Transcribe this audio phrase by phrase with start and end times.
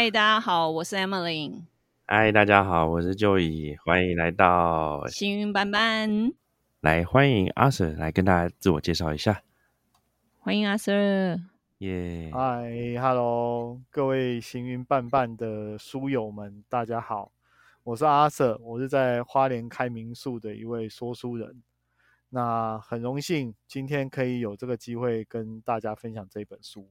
[0.00, 1.64] 嗨，大家好，我是 Emily。
[2.06, 6.32] 嗨，大家好，我是 Joey，欢迎来到幸运班班。
[6.78, 9.42] 来，欢迎阿 Sir 来跟大家自我介绍一下。
[10.38, 11.40] 欢迎阿 Sir。
[11.78, 12.30] 耶。
[12.32, 12.70] 嗨
[13.02, 17.32] ，Hello，各位幸运伴伴的书友们，大家好，
[17.82, 21.60] 我是阿 Sir，我是在花莲开民宿的一位说书人。
[22.28, 26.88] 那很荣幸今天可以有这个机会跟大家分享这本书。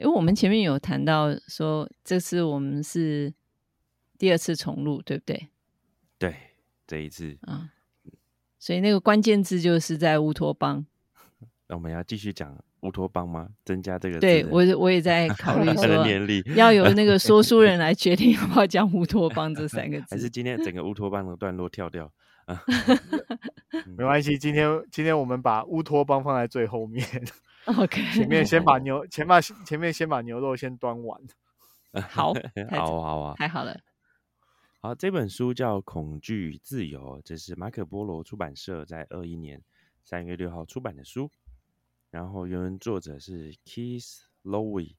[0.00, 3.32] 对，因为我们前面有谈到说，这次我们是
[4.18, 5.48] 第二次重录，对不对？
[6.18, 6.34] 对，
[6.86, 7.70] 这一次啊。
[8.58, 10.86] 所以那个关键字就是在乌托邦。
[11.68, 13.48] 那我们要继续讲乌托邦吗？
[13.64, 14.18] 增加这个？
[14.18, 15.86] 对我，我也在考虑说，
[16.54, 22.10] 要由那个 说书人来决定要不要讲乌托邦这三个字，还是今天整个乌托邦的段落跳掉？
[22.46, 22.62] 啊，
[23.96, 27.06] 没关系，今天今天我们把乌托邦放在最后面。
[27.66, 31.20] OK，前面先把牛前把前面先把牛肉先端完。
[32.08, 32.32] 好，
[32.70, 33.78] 好好啊，太好了。
[34.78, 39.62] 好，这本书叫《恐惧与自由》，这是马可波罗出版社在二一年
[40.02, 41.30] 三月六号出版的书。
[42.10, 44.94] 然后原文作者是 Keith Lowe，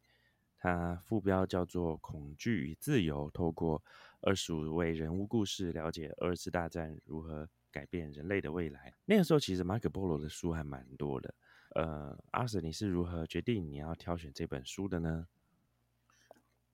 [0.58, 3.84] 他副标叫做《恐惧与自由》，透过
[4.22, 8.94] 二十五位人物故事，了解二次大战如何改变人类的未来。
[9.06, 11.34] 那个时候其实马可波罗的书还蛮多的。
[11.74, 15.28] 呃，阿 Sir，你是如何决定你要挑选这本书的呢？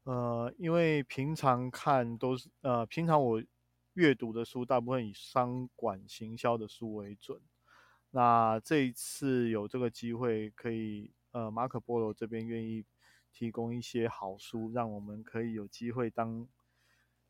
[0.03, 3.43] 呃，因为平常看都是呃，平常我
[3.93, 7.41] 阅读的书大部分以商管行销的书为准。
[8.11, 12.83] 那这一次有这个机会，可以呃，马可波罗这边愿意
[13.31, 16.47] 提供一些好书，让我们可以有机会当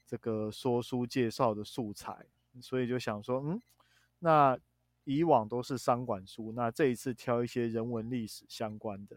[0.06, 2.28] 这个说书介绍的素材，
[2.62, 3.62] 所以就想说，嗯，
[4.20, 4.58] 那
[5.08, 9.16] 以往都是商管书，那这一次挑一些人文历史相关的。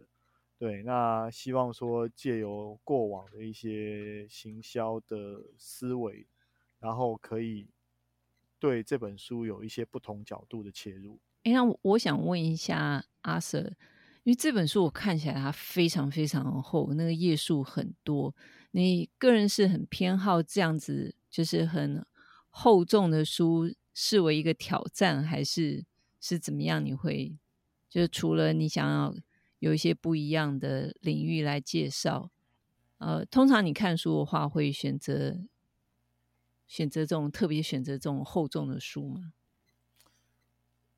[0.56, 6.28] 对，那希望说借由过往的一些行销的思维，
[6.78, 7.67] 然后可以
[8.61, 11.18] 对这本书有一些不同角度的切入。
[11.42, 13.64] 哎，那我想问一下阿 Sir，
[14.22, 18.33] 因为这本书我看起来它非常非常厚，那个页数很多，
[18.70, 22.07] 你个人是很偏好这样子，就是很
[22.48, 25.84] 厚重的书视为一个挑战，还是
[26.20, 26.83] 是怎么样？
[26.83, 27.36] 你会
[27.90, 29.14] 就是除了你想要。
[29.61, 32.30] 有一些不一样的领域来介绍，
[32.96, 35.36] 呃，通常你看书的话，会选择
[36.66, 39.34] 选择这种特别选择这种厚重的书吗？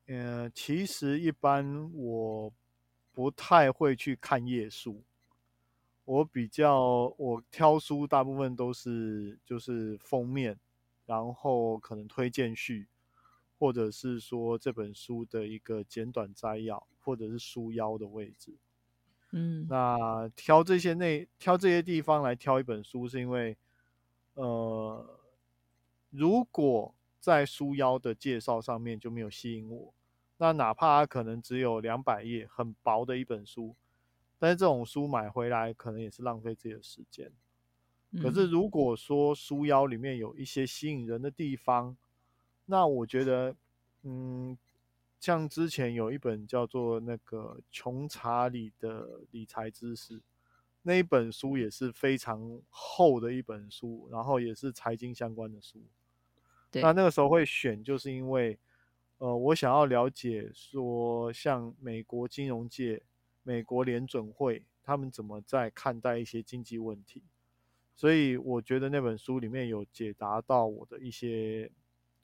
[0.07, 2.53] 呃，其实一般我
[3.11, 5.03] 不太会去看页数，
[6.05, 10.57] 我比较我挑书大部分都是就是封面，
[11.05, 12.87] 然后可能推荐序，
[13.63, 16.85] 或者是说这本书的一个简短摘要。
[17.05, 18.55] 或者是书腰的位置，
[19.31, 23.57] 嗯，那挑这些内挑这些地方来挑一本书，是因为，
[24.35, 25.05] 呃，
[26.11, 29.93] 如果在书腰的介绍上面就没有吸引我，
[30.37, 33.75] 那哪怕它可能只有两百页，很薄的一本书，
[34.39, 37.29] 但是这种书买回来可能也是浪费自己的时间。
[38.21, 41.97] 可是如果说书腰里面有一些吸引人的地方，
[42.65, 43.55] 那我觉得，
[44.03, 44.57] 嗯。
[45.19, 50.21] 像之前有一本叫做那个穷查理的理财知识，
[50.81, 55.81] 那一本书也是非常厚的一本书，然后也是财经相关的书。
[56.73, 58.59] 那那个时候会选，就是因为，
[59.19, 63.01] 呃，我想要了解说，像美国金融界、
[63.43, 67.23] 美国联准会他们怎么在看待一些经济问题，
[67.95, 71.71] 所以我觉得那本书里面有解答到我的一些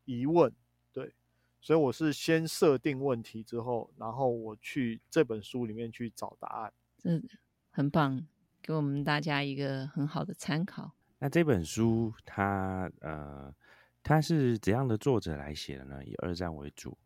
[0.09, 0.52] 疑问。
[0.92, 1.14] 对
[1.62, 6.74] 所以我是先设定问题之后，然后我去这本书里面去找答案。
[7.03, 7.22] 嗯，
[7.70, 8.25] 很棒，
[8.62, 10.94] 给我们大家一个很好的参考。
[11.19, 13.53] 那这本书它呃，
[14.02, 16.03] 它是怎样的作者来写的呢？
[16.03, 16.98] 以二战为主。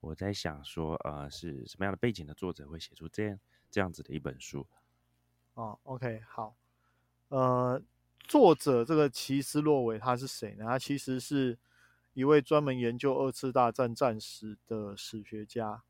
[0.00, 3.38] 我在想说，呃，是什么样的背景的作者会写出这样
[3.70, 4.66] 这样子的一本书？
[5.54, 6.56] 哦，OK，好。
[7.28, 7.80] 呃，
[8.20, 10.64] 作者这个齐斯洛维他是谁呢？
[10.64, 11.58] 他其实是。
[12.18, 15.84] 一位专门研究二次大战战史的史学家，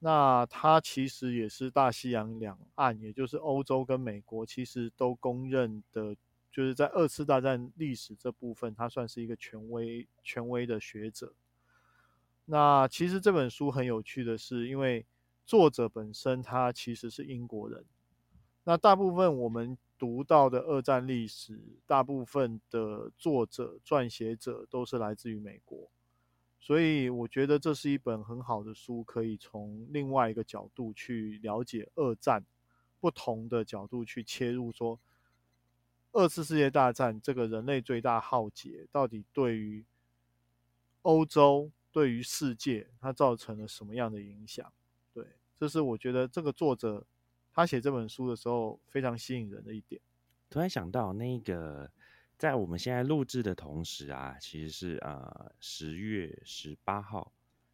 [0.00, 6.14] 那他其实也是大西洋两岸，也就是欧洲跟美国，其实都公认的，
[6.50, 11.32] 就是在二次大战历史这部分，他算是一个权威权威的学者。
[12.44, 15.06] 那其实这本书很有趣的是，因为
[15.46, 17.86] 作者本身他其实是英国人，
[18.64, 19.78] 那大部分我们。
[20.02, 25.88] 读到的二战历史，大部分的作者、撰写者都是来自于美国，
[26.58, 32.44] 所以我觉得这是一本很好的书，可以从另外一个角度去了解二战，
[32.98, 34.98] 不同的角度去切入，说
[36.10, 39.84] 二次世界大战这个人类最大浩劫，到底对于
[41.02, 44.72] 欧洲、对于世界，它造成了什么样的影响？
[45.14, 45.24] 对，
[45.56, 47.06] 这是我觉得这个作者
[47.52, 50.00] 他写这本书的时候非常吸引人的一点。
[50.48, 51.90] 突然想到，那个
[52.36, 57.32] 在我们现在录制的同时啊，其实是呃十月十八号，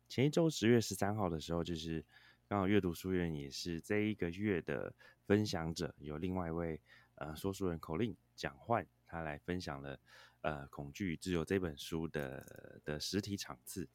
[0.09, 2.05] 前一周十月十三号的时候，就是
[2.47, 4.95] 刚好阅读书院也是这一个月的
[5.27, 6.81] 分享者，有另外一位
[7.17, 9.99] 呃说书人口令蒋焕，他来分享了
[10.43, 13.89] 呃《恐惧与自由》这本书的的实体场次，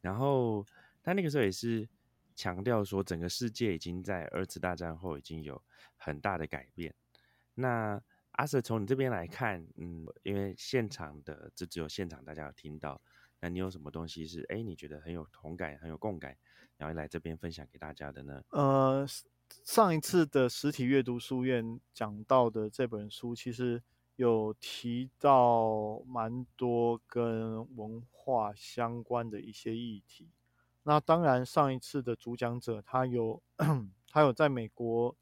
[0.00, 0.66] 然后
[1.02, 1.88] 他那个时候也是
[2.34, 5.62] 强调说，整个世界已经在二次大战后已经有
[5.96, 6.94] 很大的改变，
[7.54, 8.02] 那。
[8.36, 13.00] 阿 Sir，从你这边来看，嗯，因为现场的这只有现场大家有听到，
[13.38, 16.36] 那你有什么东西是哎你觉得很有同感、很有共感，
[16.76, 18.42] 然后来这边分享给大家的呢？
[18.48, 19.06] 呃，
[19.62, 23.80] 上一次的实体阅读书院讲到的这本书，其实
[24.16, 30.28] 有提到蛮多跟文化相关的一些议题。
[30.84, 33.42] 那当然，上一次的主讲者他有
[34.08, 35.14] 他有在美国，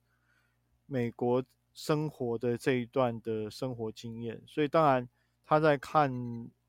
[0.87, 1.43] 美国。
[1.75, 5.09] 生活的这一段的生活经验，所以当然
[5.43, 6.13] 他在看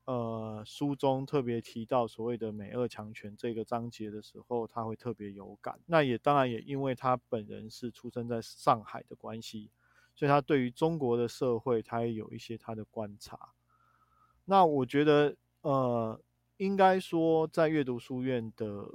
[0.06, 5.78] 呃书中特别提到所谓的美俄强权这个章节的时候，他会特别有感。
[5.84, 9.70] 那也当然也因为他本人是出生在上海的关系，
[10.14, 13.38] 所以他对于中国的社会，他也有一些他的观察。
[14.46, 16.18] 那我觉得呃，
[16.56, 18.86] 应该说在阅读书院的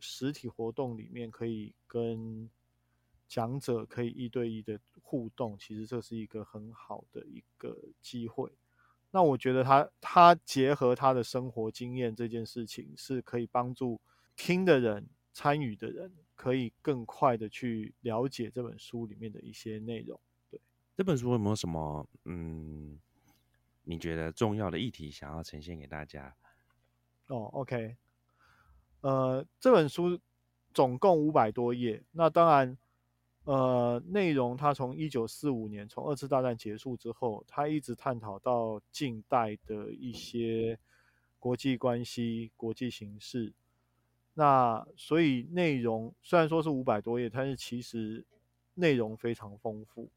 [0.00, 2.50] 实体活动里面，可以跟。
[3.28, 8.48] 讲者可以一对一的互动，其实这是一个很好的一个机会。
[9.10, 14.00] 那我觉得他他结合他的生活经验这件事情，是可以帮助
[14.36, 20.20] 听的人、参与的人，可以更快的去了解这本书里面的一些内容。
[20.48, 20.60] 对
[20.96, 22.96] 这本书有没有什么嗯，
[23.82, 26.32] 你觉得重要的议题想要呈现给大家？
[27.28, 27.96] 哦，OK，
[29.00, 30.20] 呃，这本书
[30.72, 32.76] 总共五百多页，那当然。
[33.44, 40.76] 呃，内容它从一九四五年，从二次大战结束之后，它一直探讨到近代的一些
[41.38, 43.54] 国际关系、国际形势。
[44.34, 48.26] 那所以内容虽然说是五百多页，但是其实
[48.74, 50.10] 内容非常丰富。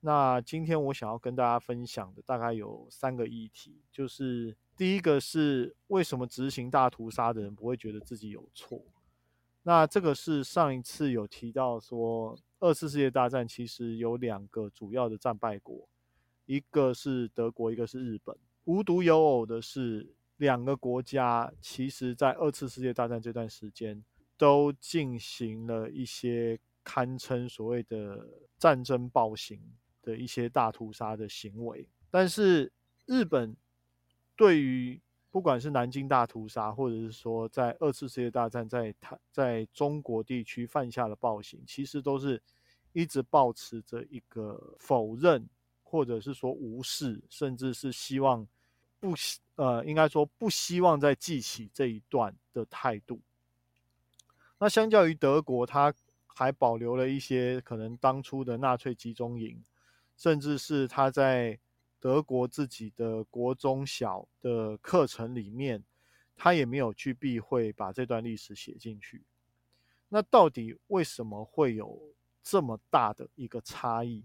[0.00, 8.82] 那今天我想要跟大家分享的大概有三个议题，就是第一个是为什么执行大屠杀的人不会觉得自己有错？
[9.62, 12.38] 那这个是上一次有提到说。
[12.60, 15.86] 二次世界大战其实有两个主要的战败国，
[16.46, 18.34] 一个是德国，一个是日本。
[18.64, 24.02] 无独有偶的是，两个国家其实在二次世界大战这段时间
[24.38, 29.60] 都进行了一些堪称所谓的战争暴行
[30.00, 31.86] 的一些大屠杀的行为。
[32.10, 32.72] 但是
[33.04, 33.54] 日本
[34.36, 35.00] 对于
[35.30, 42.40] 不管是南京大屠杀，或者是说在二次世界大战在台在中国地区犯下的暴行，其实都是
[42.92, 45.48] 一直保持着一个否认，
[45.82, 48.46] 或者是说无视，甚至是希望
[49.00, 53.20] 不希呃，应该说不希望再记起这一段的态度。
[54.58, 55.92] 那相较于德国，他
[56.26, 59.62] 还保留了一些可能当初的纳粹集中营，
[60.16, 61.58] 甚至是他在。
[62.04, 65.82] 德国自己的国中小的课程里面，
[66.36, 69.22] 他也没有去避讳把这段历史写进去。
[70.10, 71.98] 那到底为什么会有
[72.42, 74.22] 这么大的一个差异？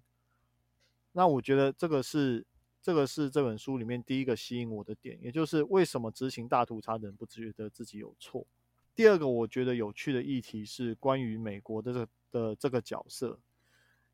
[1.14, 2.46] 那我觉得这个是
[2.82, 8.46] 这个是这本书里面第一个吸引我的点，也就是为什么执行大屠杀的人不觉得自己有错。
[8.94, 13.40] 第二个我觉得有趣的议题是关于美国的这的这个角色。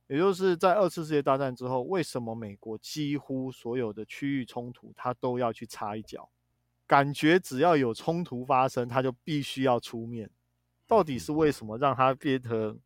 [0.08, 6.30] 也就是在二次世界大战之后，为什么美国几乎所有的区域冲突，他都要去插一脚？
[6.86, 10.30] 感觉只要有冲突发生，他就必须要出面。
[10.86, 12.78] 到底是为什么让他变得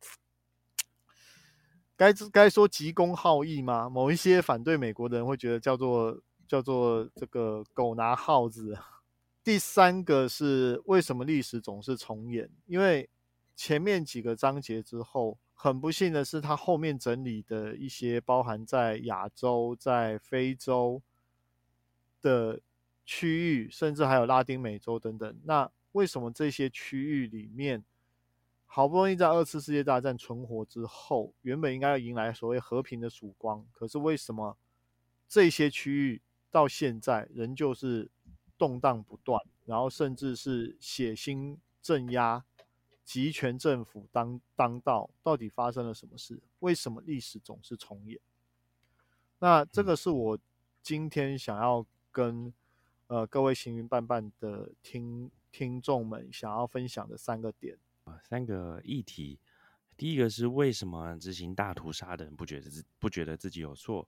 [1.94, 3.90] 该该说急公好义吗？
[3.90, 8.78] 某一些反对美国的人会觉得叫做叫做这个狗拿耗子。
[9.44, 12.50] 第三个是为什么历史总是重演？
[12.64, 13.10] 因为
[13.54, 15.36] 前面几个章节之后。
[15.62, 21.02] 很不幸的是，他后面整理的一些包含在亚洲、在非洲
[22.22, 22.58] 的
[23.04, 25.38] 区域，甚至还有拉丁美洲等等。
[25.44, 27.84] 那为什么这些区域里面，
[28.64, 34.56] 好不容易在二次世界大战存活之后，原本应该要迎来所谓和平的曙光，可是为什么
[35.28, 38.10] 这些区域到现在仍旧是
[38.56, 42.46] 动荡不断，然后甚至是血腥镇压？
[43.10, 46.40] 集权政府当当道，到底发生了什么事？
[46.60, 48.20] 为什么历史总是重演？
[49.40, 50.38] 那这个是我
[50.80, 52.54] 今天想要跟
[53.08, 59.40] 呃各位行云伴伴的听听众们想要分享的三个点啊，三个议题。
[59.96, 64.06] 第一个是为什么执行大屠杀的人不觉得自不觉得自己有错？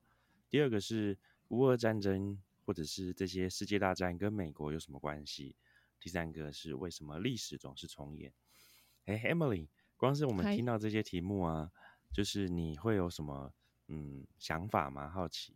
[0.49, 1.19] 第二个是
[1.49, 5.57] 乌俄战争或者是这些世界大战跟美国有什么关系？
[5.99, 8.33] 第三个是为什么历史总是重演？
[9.07, 11.71] 哎，Emily，光是我们听到这些题目啊，
[12.13, 13.53] 就是你会有什么
[13.89, 15.09] 嗯想法吗？
[15.09, 15.55] 好奇。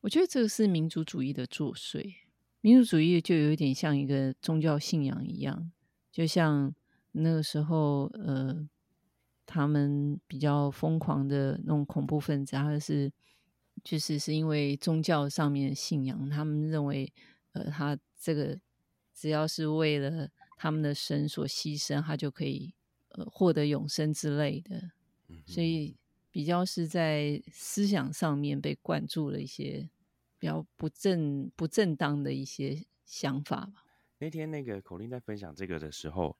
[0.00, 2.14] 我觉得这个是民族主义的作祟。
[2.60, 5.70] 民族主义就有一点像一个宗教信仰一样，
[6.10, 6.74] 就像
[7.12, 8.68] 那个时候，呃，
[9.46, 13.12] 他们比较疯狂的那种恐怖分子，他是
[13.84, 17.12] 就是是因为宗教上面的信仰，他们认为，
[17.52, 18.58] 呃，他这个
[19.14, 20.28] 只要是为了
[20.62, 22.72] 他们的神所牺牲，他就可以
[23.10, 24.92] 呃获得永生之类的，
[25.46, 25.96] 所以。
[26.34, 29.90] 比较是在思想上面被灌注了一些
[30.38, 33.84] 比较不正不正当的一些想法吧。
[34.16, 36.34] 那天那个口令在分享这个的时候，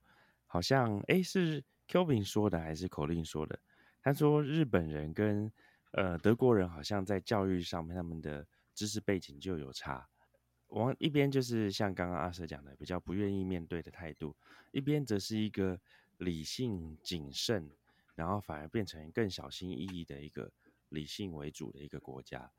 [0.46, 3.60] 好像哎是 Kevin 说的还是口令说的？
[4.00, 5.52] 他说日本人跟
[5.90, 10.08] 呃德国人好像在教育上面他们的知识背景就有差。
[10.72, 14.34] 往一边就是像刚刚阿舍讲的，比较不愿意面对的态度；
[14.72, 15.80] 一边则是一个
[16.18, 17.70] 理性谨慎。
[18.14, 20.52] 然后反而变成更小心翼翼的一个
[20.90, 22.52] 理性为主的一个国家，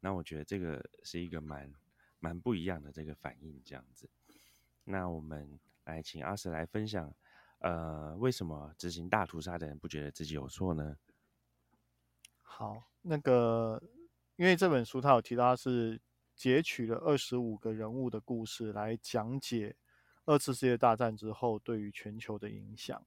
[0.00, 1.72] 那我觉得这个是一个蛮
[2.18, 4.10] 蛮不一样的这个反应，这样子。
[4.82, 7.14] 那我们来请阿舍来分享，
[7.60, 10.96] 呃，为什么执行大屠杀的人不觉得自己有错呢？
[12.42, 13.80] 好，那个
[14.34, 16.00] 因为这本书他有提到是
[16.36, 19.74] 截取了二十五个人物的故事来讲解
[20.26, 23.02] 二次世界大战之后对于全球的影响。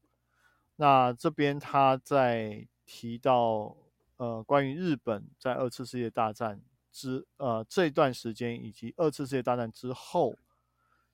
[0.75, 3.77] 那这边他在提到，
[4.17, 6.59] 呃，关于日本在二次世界大战
[6.91, 10.35] 之呃这段时间，以及二次世界大战之后，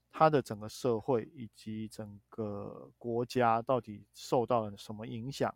[0.09, 5.53] 他的整个社会以及整个国家到底受到了什么影响？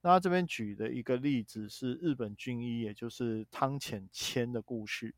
[0.00, 5.14] 那他这边举的一个例子是日本军医，也就是汤浅谦的故事。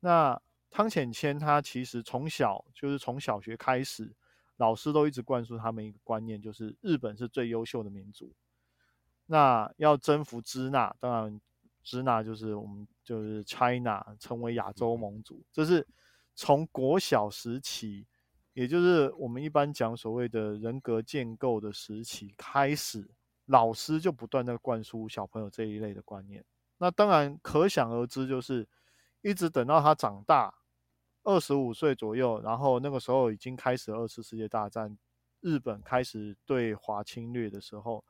[0.00, 0.40] 那
[0.70, 4.14] 汤浅谦他其实从小就是从小学开始。
[4.56, 8.30] 老师都一直灌输他们一个观念，就是日本是最优秀的民族。
[9.24, 11.40] 那要征服支那，当然
[11.82, 15.88] 支那就是我们就是 China 成为亚洲盟主，这是
[16.34, 18.06] 从国小时期，
[18.52, 23.10] 也就是我们一般讲所谓的人格建构的时期开始，
[23.46, 26.44] 老师就不断的灌输小朋友这一类的观念。
[26.76, 28.68] 那当然可想而知，就是
[29.22, 30.54] 一直等到他长大。
[31.22, 34.96] 二十五岁左右，然后那个时候已经开始二次世界大战，
[35.40, 38.02] 日本开始对华侵略的时候，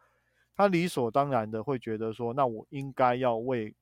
[0.54, 3.74] 他理所当然的会觉得说，那我应该要为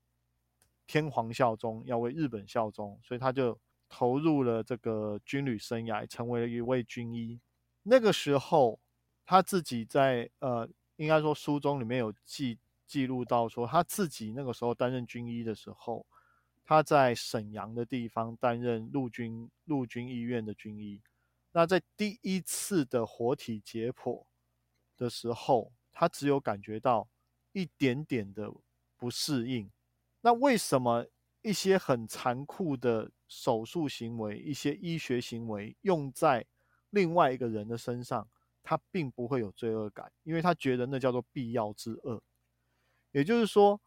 [0.86, 3.56] 天皇效忠，要为日本效忠，所以他就
[3.86, 7.38] 投入了这个军旅生涯，成为了一位军医。
[7.82, 8.80] 那个时候，
[9.26, 10.66] 他自己在呃，
[10.96, 16.06] 应该说书中里面有记记录到说，他自己那个时候担任军医的时候。
[16.68, 21.00] 他在沈阳的地方担任陆军陆军医院的军医。
[21.52, 24.26] 那在第一次的活体解剖
[24.94, 27.08] 的时候，他只有感觉到
[27.52, 28.52] 一点点的
[28.98, 29.70] 不适应。
[30.20, 31.06] 那为什么
[31.40, 36.44] 一些很残酷的手术行为、一些医学行为用在
[36.90, 38.28] 另外一个人的身上，
[38.62, 40.12] 他并不会有罪恶感？
[40.22, 42.22] 因为他觉得那叫做必要之恶。
[43.12, 43.80] 也就是说，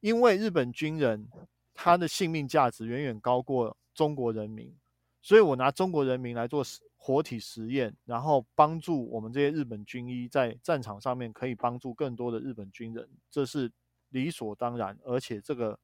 [0.00, 1.30] 因为日本军人。
[1.74, 4.74] 他的性命价值远远高过中国人民，
[5.20, 6.64] 所以我拿中国人民来做
[6.96, 13.70] 活体实验，然后帮助我们这些日本军医在战场上面可以帮助更多的日本军人，这是
[14.08, 15.78] 理所当然，而且这个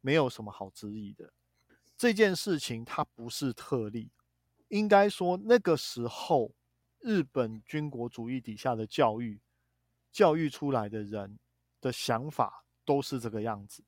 [0.00, 1.32] 没有什么好质疑的。
[1.96, 4.10] 这件事情它不是特例，
[4.68, 6.52] 应该说那个时候
[7.00, 9.40] 日本军国主义底下的教育，
[10.12, 11.38] 教育出来的人
[11.80, 13.82] 的想法都是这个样子。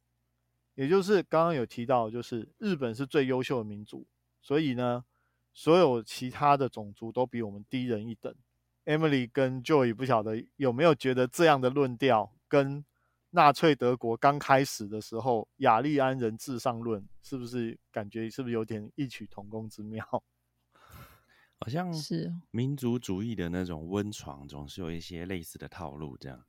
[0.74, 4.06] 也就是刚刚有提到，就是日本是最优秀的民族，
[4.40, 5.04] 所以呢，
[5.52, 8.34] 所有其他的种族都比我们低人一等。
[8.86, 12.84] Emily 跟 Joy 不晓得有没有觉得这样的论调跟
[13.30, 20.02] 纳粹德国刚开始的时候雅利安人至上论是不是感觉是不是有点异曲同工之妙？
[21.60, 26.44] 好像是民族主义的那种温床，总是有一些类似的套路，这样。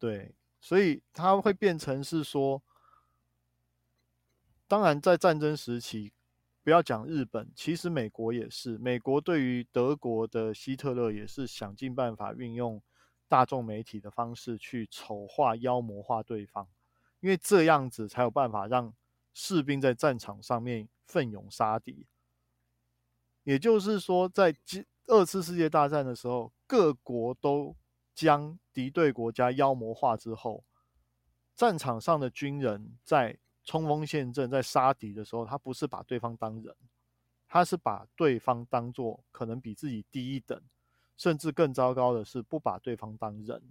[0.00, 2.60] 对，所以它会变成是说。
[4.70, 6.12] 当然，在战争时期，
[6.62, 8.78] 不要讲日本，其实美国也是。
[8.78, 12.80] 美国对于德国的希特勒也是想尽办法运用
[13.26, 16.68] 大众媒体的方式去丑化、妖魔化对方，
[17.18, 18.94] 因为这样子才有办法让
[19.34, 22.06] 士兵在战场上面奋勇杀敌。
[23.42, 24.54] 也就是说，在
[25.08, 27.74] 二次世界大战的时候，各国都
[28.14, 30.62] 将敌对国家妖魔化之后，
[31.56, 33.36] 战场上的军人在
[33.70, 36.74] 冲锋陷阵、在杀敌的时候，他不是把对方当人，
[37.46, 40.60] 他是把对方当做可能比自己低一等，
[41.16, 43.62] 甚至更糟糕的是不把对方当人。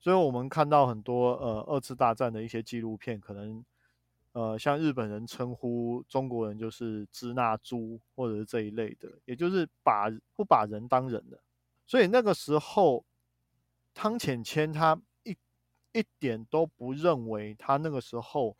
[0.00, 3.62] 所以，我们看到很多呃二次大战的一些纪录片，可能。
[4.32, 11.42] 呃，像日本人称呼中国人就是“支那猪”或者是这一类的，也就是把不把人当人的。
[11.86, 13.04] 所以那个时候，
[13.94, 15.36] 汤浅谦他一
[15.92, 18.56] 一点都不认为他那个时候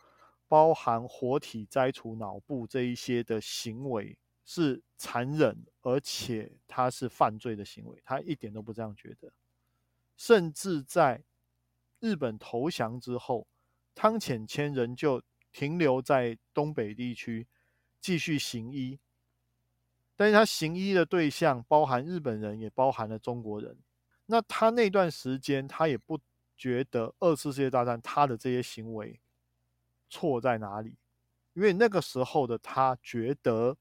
[0.48, 9.32] 包含活体摘除脑部这一些的行为是残忍，而且他是犯罪的行为，他一点都不这样觉得。
[10.16, 11.22] 甚至在
[12.00, 13.46] 日本投降之后，
[13.94, 15.22] 汤浅谦仍旧。
[15.50, 17.48] 停留在东北地区
[18.00, 19.00] 继续行医，
[20.14, 23.76] 但是他行医的对象包含日本人，也包含了中国人。
[24.26, 26.20] 那他那段时间，他也不
[26.54, 29.18] 觉得二次世界大战他的这些行为
[30.08, 30.96] 错在哪里，
[31.54, 33.76] 因为那个时候的他觉得，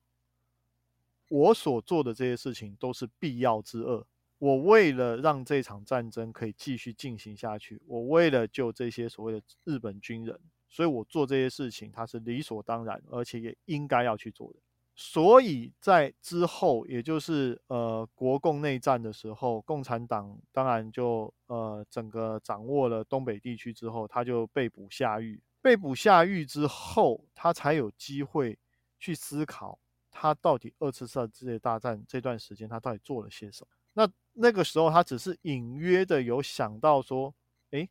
[1.30, 4.06] 我所做的这些事情都是必要之恶。
[4.40, 10.40] 我为了让这场战争可以继续进行下去，我为了救这些所谓的日本军人。
[10.70, 14.60] 所以我做这些事情，它是理所当然，而且也应该要去做的。
[14.94, 25.40] 所以在之后，也就是呃国共内战的时候，共产党当然就呃整个掌握了东北地区之后，他就被捕下狱。
[25.68, 28.58] 被捕下狱之后，他才有机会
[28.98, 29.78] 去思考，
[30.10, 33.68] 他到底二次世界大战这段时间他到底做了些什么。
[33.92, 37.36] 那那个时候，他只是隐约的有想到说，
[37.72, 37.90] 诶，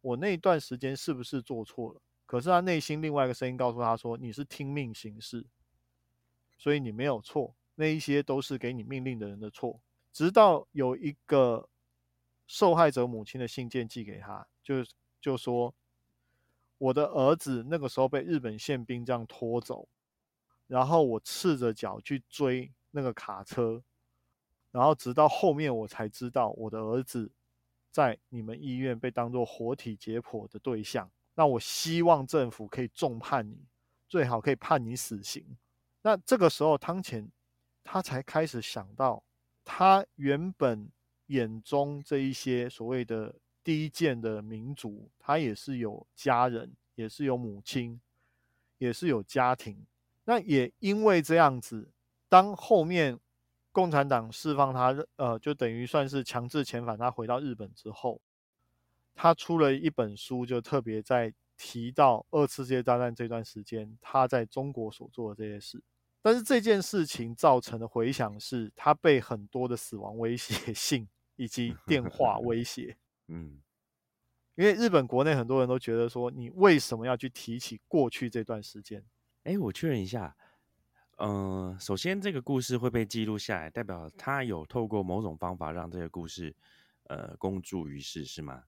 [0.00, 2.00] 我那段时间是不是做错了？
[2.24, 5.44] 可是他内心另外一个声音告诉他说：“你是听命行事，
[6.56, 7.54] 所以你没有错。
[7.74, 9.78] 那一些都是给你命令的人的错。”
[10.14, 11.68] 直到有一个
[12.46, 14.76] 受害者母亲的信件寄给他，就
[15.20, 15.74] 就说
[16.78, 19.88] ：“我的儿子那个时候被日本宪兵这样拖走，
[20.66, 23.82] 然后我赤着脚去追那个卡车，
[24.70, 27.30] 然后直到后面我才知道我的儿子
[27.90, 33.64] 在你们医院被当作活体解剖的对象。”那我希望政府可以重判你，
[34.08, 35.56] 最好可以判你死刑。
[36.02, 37.30] 那这个时候，汤浅
[37.84, 39.22] 他才开始想到，
[39.64, 40.90] 他原本
[41.26, 43.34] 眼中这一些所谓的
[43.68, 48.00] 低贱的民族，他也是有家人，也是有母亲，
[48.78, 49.84] 也是有家庭。
[50.24, 51.90] 那也因为这样子，
[52.30, 53.18] 当后面
[53.70, 58.18] 共产党释放他，呃，就等于算是强制遣返他回到日本之后。
[59.14, 65.82] 他出了一本书，就特别在提到二次世界大战这段时间他在中国所做的这些事。
[66.22, 72.96] 但是这件事情造成的回响是，他被很多的死亡威胁信以及电话威胁。
[73.28, 73.60] 嗯，
[74.56, 79.04] 因为日本国内很多人都觉得说，你为什么要去提起过去这段时间？
[79.44, 80.36] 哎，我确认一下，
[81.18, 86.54] 嗯，首先这个故事会被记录下来，代表他有透过某种方法让这个故事
[87.04, 88.64] 呃公诸于世，是吗？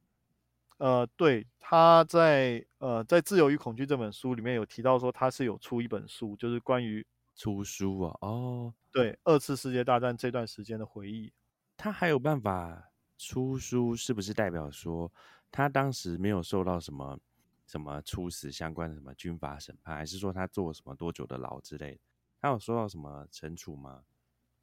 [0.78, 11.32] 呃，对，他在呃在《自由与恐惧》这本书里面有提到说，他是有出一本书，就是关于出书啊，哦，对，二次世界大战这段时间的回忆。
[11.76, 12.89] 他还有办法
[13.20, 15.12] 出书，是不是代表说
[15.50, 17.18] 他当时没有受到什么
[17.66, 22.00] 什么处死相关的什么军法审判，还是说他坐什么多久的牢之类的？
[22.40, 24.02] 他有受到什么惩处吗？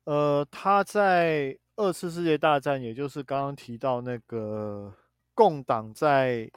[0.05, 4.93] 呃，他在二次世界大战，也就是刚刚提到那个。
[5.37, 6.51] 共党在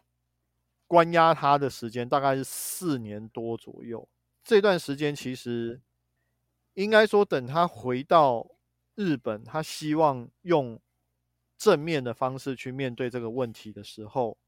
[0.86, 4.08] 关押他的时间大概是四年多左右。
[4.42, 5.78] 这段时间其实
[6.72, 8.52] 应该说，等他回到
[8.94, 10.80] 日本，他希望用
[11.60, 14.38] 正面的方式去面对这个问题的时候，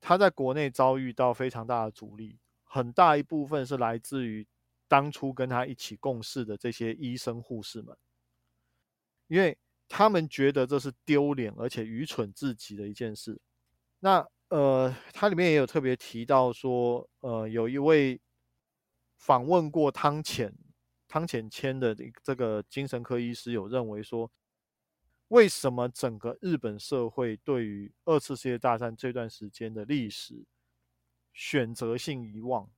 [0.00, 4.46] 他在国内遭遇到非常大的阻力，很大一部分是来自于
[4.86, 7.96] 当初跟他一起共事的这些医生护士们，
[9.26, 13.40] 因为他们觉得这是丢脸而且愚蠢至极的一件事。
[13.98, 18.20] 那呃，它里面也有特别提到说，呃，有一位
[19.16, 20.54] 访问过汤浅
[21.08, 24.30] 汤浅谦的这个精神科医师，有认为说，
[25.28, 30.44] 为什么整个日本社会对于二次世界大战这段时间的历史
[31.32, 32.70] 选择性遗忘？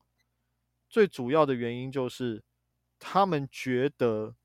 [0.89, 2.43] 最主要的原因就是
[2.99, 4.37] 他们觉得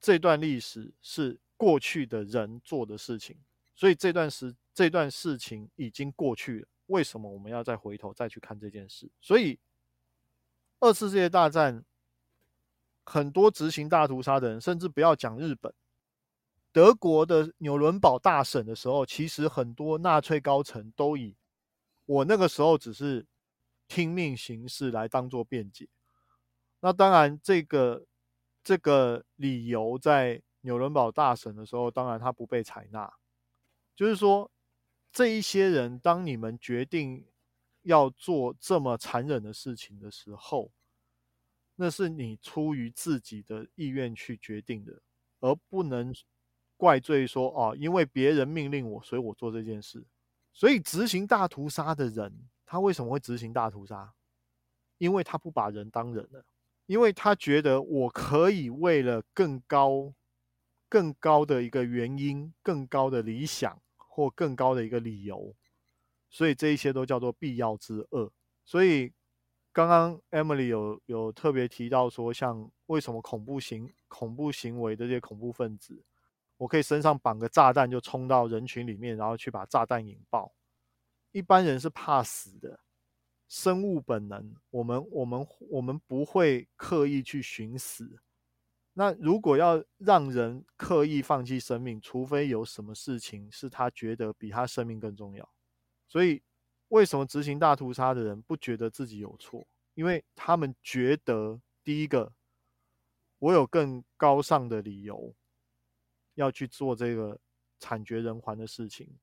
[0.00, 3.38] 这段历史是过去的人做的事情，
[3.74, 4.54] 所以这段时。
[4.74, 9.06] 这段事情已经过去了，为什么我们要再回头再去看这件事？
[9.20, 9.60] 所以
[10.80, 11.84] 二次世界大战
[13.04, 15.74] 很多执行大屠杀的人，甚至不要讲日本，
[16.72, 21.36] 德国的纽伦堡大审的时候，其实很多纳粹高层都以
[22.06, 23.26] 我那个时候只是
[23.86, 25.88] 听命行事来当做辩解。
[26.80, 28.06] 那当然，这个
[28.64, 33.12] 这个理由在纽伦堡大审的时候，当然他不被采纳。
[33.94, 34.50] 就是说，
[35.12, 37.26] 这一些人，当你们决定
[37.82, 40.72] 要做这么残忍的事情的时候，
[41.76, 45.02] 那是你出于自己的意愿去决定的，
[45.40, 46.12] 而不能
[46.82, 50.04] 怪罪说哦，因为别人命令我，所以我做这件事。
[50.52, 54.12] 所以执行大屠杀的人，他为什么会执行大屠杀？
[54.98, 56.44] 因为他不把人当人了。
[56.86, 60.12] 因为他觉得我可以为了更高、
[60.88, 65.54] 更高的一个原因、更高的理想或更高的一个理由，
[66.28, 68.32] 所以这一些都叫做必要之恶。
[68.64, 69.12] 所以
[69.72, 76.02] 刚刚 Emily 有有特别提到说，像为什么恐怖行恐怖行为的这些恐怖分子，
[76.56, 80.52] 我可以身上绑个炸弹就冲到人群里面，然后去把炸弹引爆。
[81.32, 82.80] 一般人是怕死的。
[83.48, 88.18] 生物本能，我们我们我们不会刻意去寻死。
[88.94, 95.46] 那如果要让人刻意放弃生命，除非有什么事情是他觉得比他生命更重要。
[96.08, 96.42] 所以，
[96.88, 99.66] 为什么执行大屠杀的人不觉得自己有错？
[99.94, 102.32] 因为他们觉得，第一个，
[103.38, 105.34] 我有更高尚的理由
[106.34, 107.38] 要去做这个
[107.78, 109.18] 惨绝人寰的事情。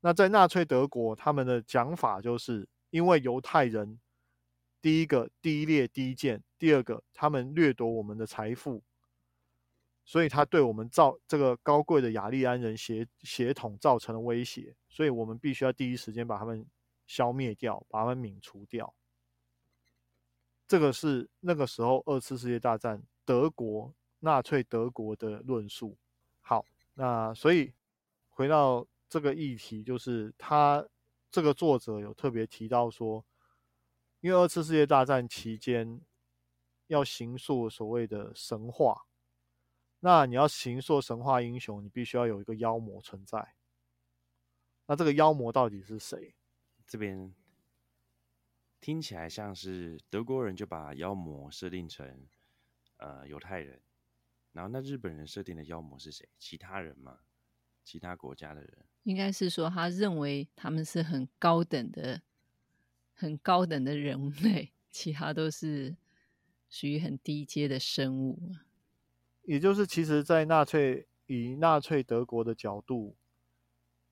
[0.00, 2.68] 那在纳粹德国，他们的讲法就是。
[2.90, 3.98] 因为犹太人，
[4.80, 8.84] 第一个第一列第一件，第二个他们掠夺我们的财富，
[10.04, 16.64] 所以他对我们造这个高贵的雅利安人血血统造成了威胁，所以我们必须要第一时间把他们
[17.04, 18.94] 消灭掉，把他们泯除掉。
[20.68, 25.98] 这个是那个时候二次世界大战德国纳粹德国的论述。
[26.44, 27.74] 好，那所以
[28.28, 30.86] 回到这个议题，就是他。
[31.30, 33.26] 这个作者有特别提到说，
[34.20, 36.00] 因为二次世界大战期间
[36.86, 39.06] 要行塑所谓的神话，
[39.98, 43.56] 那你要行塑神话英雄，你必须要有一个妖魔存在。
[44.86, 46.36] 那这个妖魔到底是谁？
[46.86, 47.34] 这边
[48.80, 52.28] 听起来像是德国人就把妖魔设定成
[52.98, 53.82] 呃犹太人，
[54.54, 56.26] 然后那日本人设定的妖魔是谁？
[56.38, 57.18] 其他人吗？
[57.82, 58.78] 其他国家的人？
[59.02, 62.22] 应该是说，他认为他们是很高等的、
[63.12, 65.94] 很高等的人类，其他都是
[66.70, 68.38] 属于很低阶的生物。
[69.42, 73.14] 也就是，其实，在纳粹以纳粹德国的角度，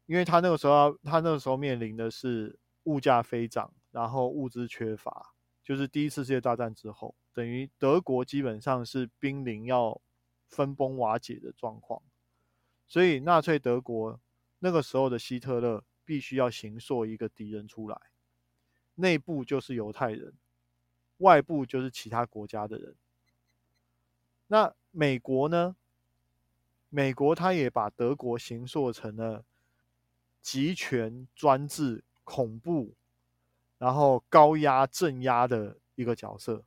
[0.05, 9.98] 因为他那个时候，他那个时候面临的是物价飞涨，然后物资缺乏，就是第一次世界大战之后，等于德国基本上是濒临要
[10.52, 12.02] 分崩瓦解的状况，
[12.86, 14.20] 所以纳粹德国。
[14.58, 18.00] 那个时候的希特勒必须要形塑一个敌人出来，
[18.94, 20.34] 内部就是犹太人，
[21.16, 22.94] 外部就是其他国家的人。
[24.46, 25.74] 那美国呢？
[26.90, 29.44] 美国他也把德国形塑成了
[30.42, 32.94] 集权、专制、恐怖，
[33.78, 36.62] 然后高压镇压的一个角色。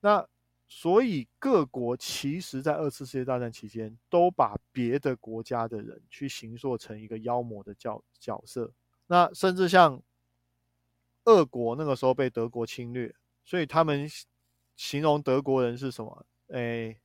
[0.00, 0.28] 那
[0.68, 8.72] 所以各国其实，在二次世界大战期间，都把别的国家的人去形塑成一个妖魔的角角色。
[9.06, 10.02] 那甚至像
[11.24, 14.08] 俄国那个时候被德国侵略，所以他们
[14.74, 16.26] 形容德国人是什么？
[16.48, 16.96] 哎，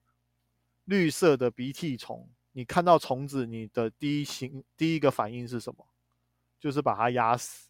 [0.85, 2.27] 绿色的鼻涕虫。
[2.53, 5.87] 你看到虫子，你的第一行第一个反应是什么？
[6.59, 7.69] 就是把它压死。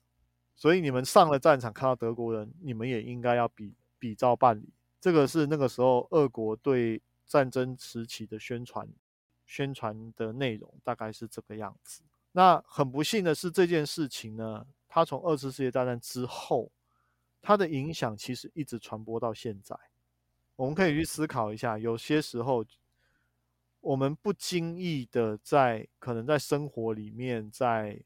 [0.56, 4.70] 所以你们上了战场看到德国人，你们也应该要比比照办理。
[5.02, 8.88] 这个是那个时候俄国对战争时期的宣传，
[9.48, 12.04] 宣传的内容大概是这个样子。
[12.34, 16.72] 那很不幸的是，这件事情呢，它从二次世界大战之后，
[17.42, 19.76] 它的影响其实一直传播到现在。
[20.56, 22.64] 我们可以去思考一下，有些时候
[23.80, 28.00] 我们不经意的在可能在生活里面，在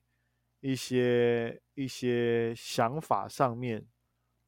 [0.62, 3.86] 一些一些想法上面。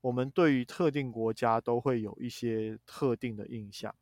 [0.02, 3.94] 我们对于特定国家都会有一些特定的印象，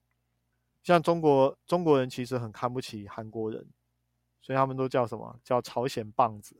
[0.83, 3.67] 像中国中国人其实很看不起韩国人，
[4.41, 6.57] 所以他们都叫什么叫朝鲜棒子，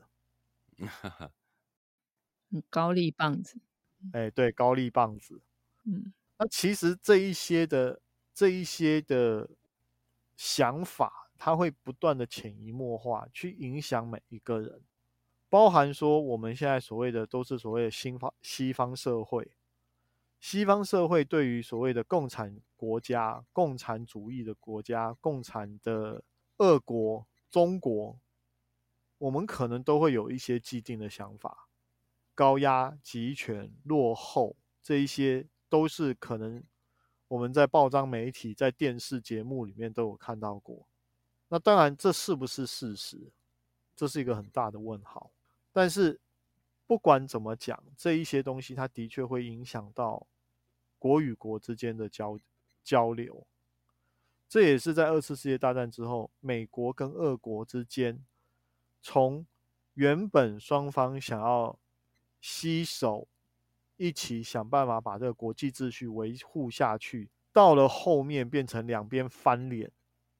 [2.70, 3.58] 高丽棒子，
[4.12, 5.40] 哎，对，高丽棒子，
[5.84, 8.00] 嗯，那其实这一些的
[8.34, 9.48] 这一些的
[10.36, 14.82] 想法，它会不断的潜移默化去影响每一个人。
[15.56, 19.52] 包含说，我们现在所谓的都是所谓的新方西方社会，
[20.38, 26.22] 西方社会对于所谓的共产国家、共产主义的国家、共产的
[26.58, 28.20] 俄国、中国，
[29.16, 31.70] 我们可能都会有一些既定的想法，
[32.34, 36.62] 高压、集权、落后，这一些都是可能
[37.28, 40.86] 我们在报章媒体、在电视节目里面都有看到过。
[41.48, 43.32] 那当然，这是不是事实，
[43.96, 45.30] 这是一个很大的问号。
[45.76, 46.18] 但是
[46.86, 50.26] 不管怎么讲，这一些东西它的确会影响到
[50.98, 52.38] 国与国之间的交
[52.82, 53.46] 交流。
[54.48, 58.24] 这也是在二次世界大战之后，美国跟俄国之间，
[59.02, 59.44] 从
[59.92, 61.78] 原本双方想要
[62.40, 63.28] 携手
[63.98, 69.92] 一起想办法把这个国际秩序维护下去，到了后面变成两边翻脸，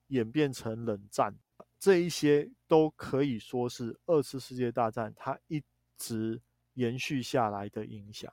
[0.07, 1.35] 演变成冷战，
[1.79, 5.63] 这一些都可以说是二次世界大战它一
[5.97, 6.41] 直
[6.73, 8.31] 延续下来的影响。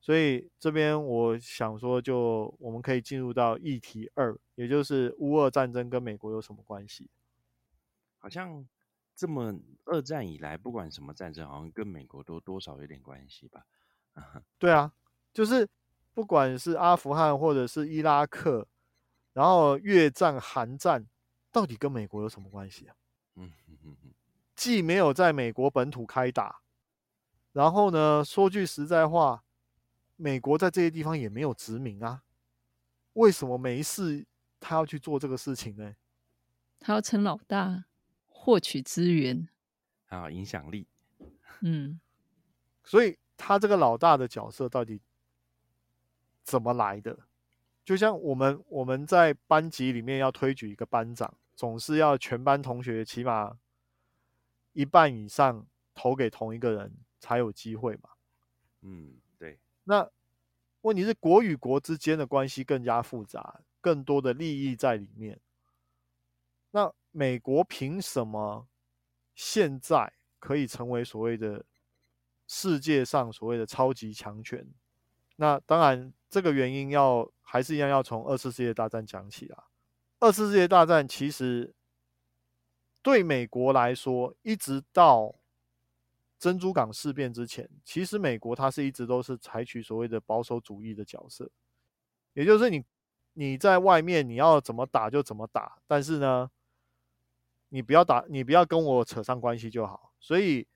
[0.00, 7.08] 所以这边我想说，就我们可以进入到议题二，也就是乌俄战争跟美国有什么关系？
[8.18, 8.66] 好像
[9.16, 13.64] 这么二战以来，不管什么战争，好像跟美国都多少有点关系吧？
[14.58, 14.92] 对啊，
[15.32, 15.66] 就是
[16.12, 18.68] 不管是阿富汗或者是伊拉克，
[19.32, 21.06] 然后越战、韩战，
[21.54, 22.96] 到底跟美国有什么关系啊？
[23.36, 24.10] 嗯嗯嗯嗯，
[24.56, 26.60] 既没有在美国本土开打，
[27.52, 29.44] 然后呢，说句实在话。
[30.16, 32.22] 美国在这些地方也没有殖民啊，
[33.14, 34.24] 为什么没事
[34.60, 35.96] 他要去做这个事情呢？
[36.78, 37.86] 他要称老大，
[38.28, 39.48] 获取资源，
[40.06, 40.86] 啊，影响力。
[41.62, 41.98] 嗯，
[42.84, 45.00] 所以他这个老大的角色到底
[46.44, 47.18] 怎么来的？
[47.84, 53.58] 就像我们我们在班级里面要推举一个班长，总是要全班同学起码
[54.72, 58.10] 一半以上投给同一个人才有机会嘛。
[58.82, 59.16] 嗯。
[59.38, 60.10] 对那
[60.82, 65.40] 问题是国与国之间的关系更加复杂，更多的利益在里面。
[66.70, 68.66] 那美国凭什么
[69.34, 71.64] 现在可以成为所谓的
[72.46, 74.66] 世界上所谓的超级强权？
[75.36, 79.64] 那当然，这个原因要还是一样要从二次世界大战讲起啊。
[80.24, 81.74] 二次世界大战其实
[83.02, 85.34] 对美国来说，一直到
[86.38, 91.50] 珍珠港事变之前，其实美国它是一直都是采取所谓的保守主义的角色，
[92.32, 92.82] 也就是你
[93.34, 96.50] 你在外面你要怎么打就怎么打，但是呢，
[97.68, 100.14] 你不要打，你不要跟我扯上关系就好。
[100.18, 100.66] 所以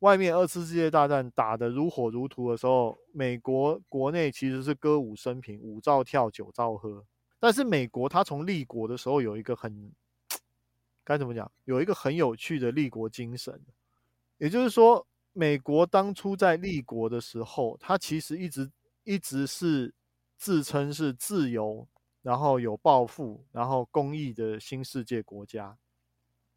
[0.00, 7.06] 外面二次世界大战打得如火如荼的时候，美国国内其实是歌舞升平，舞照跳，酒照喝。
[7.40, 9.90] 但是美国它从立国的时候有一个很
[11.02, 13.60] 该怎么讲，有一个很有趣的立国精神，
[14.38, 15.04] 也就是说。
[15.32, 18.68] 美国当初在立国的时候，它其实一直
[19.04, 19.94] 一直是
[20.36, 21.86] 自称是自由，
[22.20, 25.78] 然后有抱负，然后公益的新世界国家。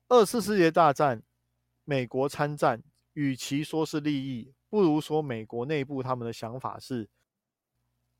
[0.07, 1.21] 二次世界大战，
[1.85, 2.81] 美国参战，
[3.13, 7.07] 与其说是利益，不如说美国内部他们的想法是，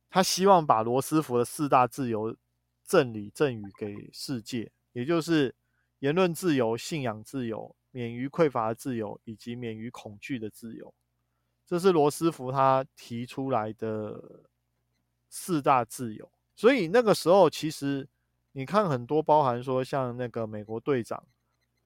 [0.08, 2.38] 他希望把罗斯福的四大自由
[2.84, 5.56] 赠礼赠予给世界，也就是
[6.00, 7.76] 言论自由、信仰自由。
[7.96, 10.92] 免于匮乏的自由，以及免于恐惧的自由，
[11.68, 14.50] 这是罗斯福他提出来的
[15.30, 16.28] 四大自由。
[16.56, 18.10] 所以那个时候，其实
[18.54, 21.24] 你看很多包含说像那个美国队长，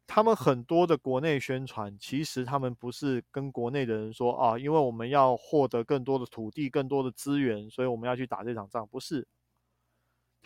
[0.07, 8.87] 他们很多的国内宣传，其实他们不是跟国内的人说啊，因为我们要获得更多的土地、更多的资源，所以我们要去打这场仗。
[8.87, 9.27] 不是，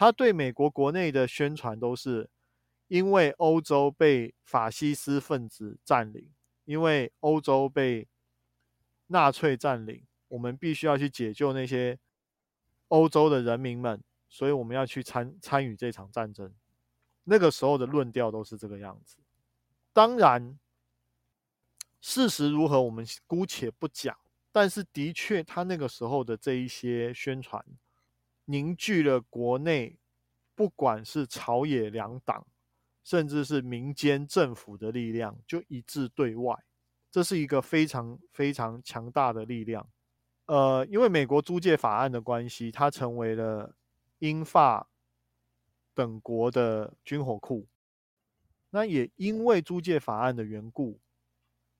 [0.02, 2.28] 他对美国国内的宣传都是。
[2.88, 6.30] 因为欧洲被法西斯分子占领，
[6.66, 8.06] 因为欧洲被
[9.08, 12.00] 纳粹占领，我们必须要去解救那些
[12.90, 16.52] 欧洲的人民们，所以我们要去参参与这场战争。
[17.24, 19.16] 那个时候的论调都是这个样子。
[19.94, 20.60] 当然，
[22.02, 24.18] 事实如何，我们姑且不讲。
[24.52, 27.64] 但是，的确，他那个时候的这一些宣传，
[28.46, 29.98] 凝聚了国内
[30.56, 32.48] 不管是朝野两党。
[33.04, 36.56] 甚至是民间政府的力量就一致对外，
[37.10, 39.90] 这是一个非常非常强大的力量。
[40.46, 43.76] 呃，因为美国租借法案的关系，它成为了
[44.20, 44.92] 英法
[45.96, 47.68] 等国的军火库。
[48.70, 51.00] 那也因为租借法案的缘故，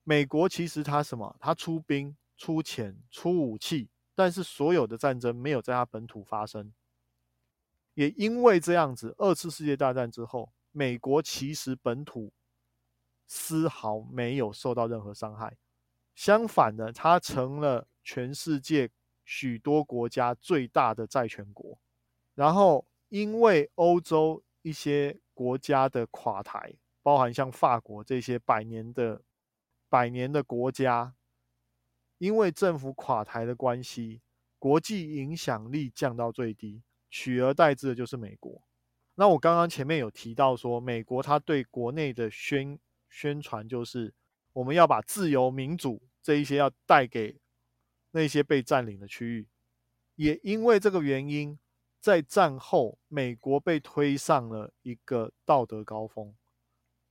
[0.02, 1.36] 美国其实它什么？
[1.38, 3.90] 它出兵、出钱、出武器，
[4.22, 6.72] 但是所有的战争没有在它本土发生。
[7.94, 10.52] 也因为这样子，二次世界大战之后。
[10.74, 12.32] 美国其实本土
[13.26, 15.58] 丝毫没有受到任何伤害，
[16.14, 18.88] 相反的，它成了全世界
[19.22, 21.78] 许多国家最大的债权国。
[22.34, 29.20] 然后，因为欧洲一些国家的垮台，包含像法国这些百年的
[29.90, 31.14] 百年的国家，
[32.22, 34.22] 因为政府垮台的关系，
[34.56, 36.80] 国际影响力降到最低，
[37.10, 38.62] 取而代之的就是美国。
[39.16, 42.78] 那我刚刚前面有提到说，美国它对国内的宣
[43.10, 44.14] 宣传就是
[44.52, 47.40] 我们要把自由民主这一些要带给
[48.12, 49.48] 那些被占领的区域，
[50.14, 51.58] 也因为这个原因，
[52.00, 56.32] 在战后美国被推上了一个道德高峰，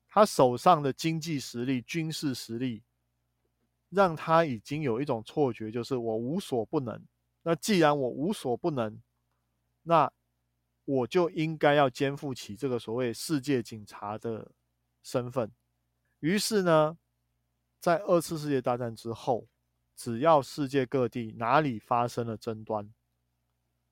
[0.08, 2.84] 他手上的经济实力、军事实力，
[3.92, 7.06] 让他已经有一种错觉，就是我无所不能。
[7.44, 9.02] 那既然我无所不能，
[9.84, 10.12] 那
[10.86, 14.52] 我就应该要肩负起这个所谓世界警察的
[15.04, 15.52] 身份。
[16.20, 16.98] 于是呢，
[17.80, 19.48] 在二次世界大战之后，
[19.96, 22.94] 只要世界各地哪里发生了争端，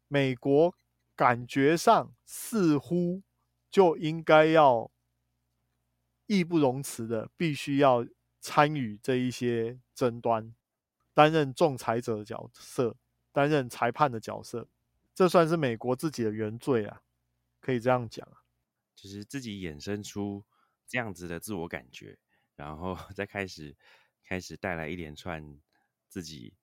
[0.08, 0.74] 美国
[1.16, 3.22] 感觉上似乎
[3.70, 4.90] 就应该要
[6.28, 8.06] 义不容辞的，必须要
[8.40, 10.54] 参与这一些争端，
[11.14, 12.96] 担任仲裁者的角色，
[13.32, 14.68] 担任裁判的角色。
[15.14, 17.04] 这算是美国自己的原罪啊，
[17.60, 18.44] 可以这样讲啊，
[18.96, 20.46] 就是自己衍生出
[20.88, 22.18] 这样子的自我感觉，
[22.56, 23.76] 然后 再开始
[24.24, 25.60] 开始带来一连串
[26.08, 26.56] 自己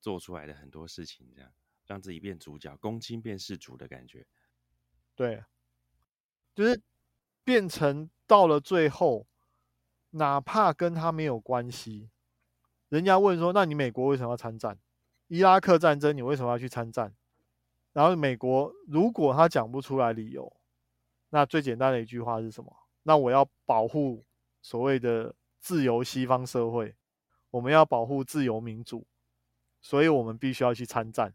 [0.00, 1.52] 做出来的很多事情，这样
[1.86, 4.24] 让自己变主角，公卿变世主的感觉。
[5.16, 5.44] 对，
[6.54, 6.80] 就是
[7.42, 9.26] 变成到了最后，
[10.16, 12.08] 哪怕跟他没有关系，
[12.88, 14.78] 人家问说：“那你美国为什么要参战？
[15.26, 17.14] 伊拉克战争你为什么要去参战？”
[17.92, 20.56] 然后美国如果他讲不出来理由，
[21.30, 22.76] 那最简单的一句话是什么？
[23.02, 24.24] 那我要保护
[24.62, 26.94] 所谓的自由西方社会，
[27.50, 29.06] 我们要保护自由民主，
[29.80, 31.34] 所以我们必须要去参战，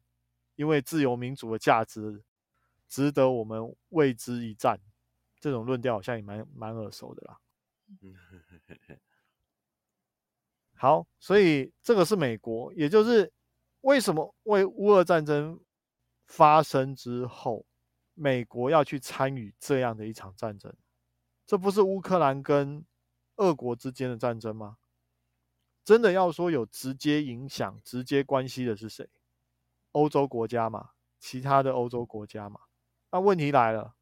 [0.56, 2.24] 因为自由民主的价值
[2.88, 4.80] 值得我们为之一战。
[5.40, 7.40] 这种论调好像也蛮蛮耳熟的啦。
[10.76, 13.32] 好，所以这个是美国，也就是
[13.82, 15.60] 为什么为乌俄战争。
[16.32, 17.66] 发生之后，
[18.14, 20.72] 美国要去参与这样的一场战争，
[21.48, 22.86] 这不是乌克兰跟
[23.38, 24.78] 俄国之间的战争吗？
[25.84, 29.10] 真的要说有直接影响、直接关系的是谁？
[29.94, 32.60] 欧洲国家嘛，其他的欧洲国家嘛。
[33.10, 33.96] 那问题来了，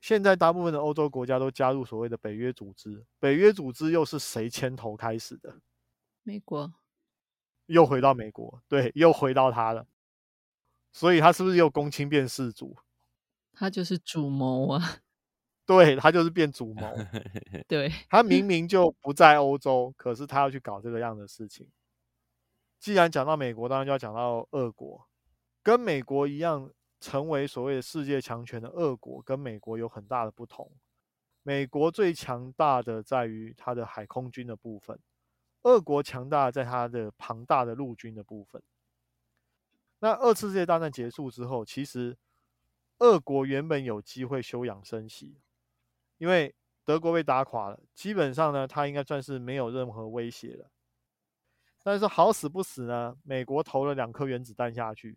[0.00, 5.60] 现在大部分的欧洲国家都加入所谓的北约组织，北约组织又是谁牵头开始的？
[6.22, 6.74] 美国。
[7.66, 9.88] 又回到美国，对，又回到他了。
[10.92, 12.76] 所以他是不是又公卿变世主？
[13.52, 14.98] 他就是主谋啊！
[15.66, 16.94] 对他就是变主谋。
[17.66, 21.68] 对他明明就不在欧洲，可是他要去搞这个样的事情。
[22.78, 25.08] 既然讲到美国，当然就要讲到俄国。
[25.64, 26.70] 跟美国一样，
[27.06, 30.68] 成为所谓的世界强权的俄国，跟美国有很大的不同。
[31.44, 34.98] 美国最强大的在于它的海空军的部分，
[35.62, 38.60] 俄国强大在它的庞大的陆军的部分。
[40.00, 42.16] 那二次世界大战结束之后，其实
[42.98, 45.36] 俄国原本有机会休养生息，
[46.18, 46.52] 因为
[46.84, 50.68] 德国被打垮了，基本上呢，它应该算是没有任何威胁了。
[51.84, 55.16] 但是好死不死呢，美国投了两颗原子弹下去，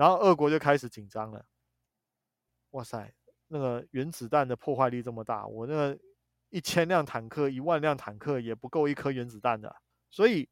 [0.00, 1.44] 然后俄国就开始紧张了。
[2.70, 3.12] 哇塞，
[3.48, 5.98] 那个原子弹的破坏力这么大，我那个
[6.48, 9.76] 一千辆坦克、一万辆坦克也不够一颗原子弹的，
[10.08, 10.48] 所以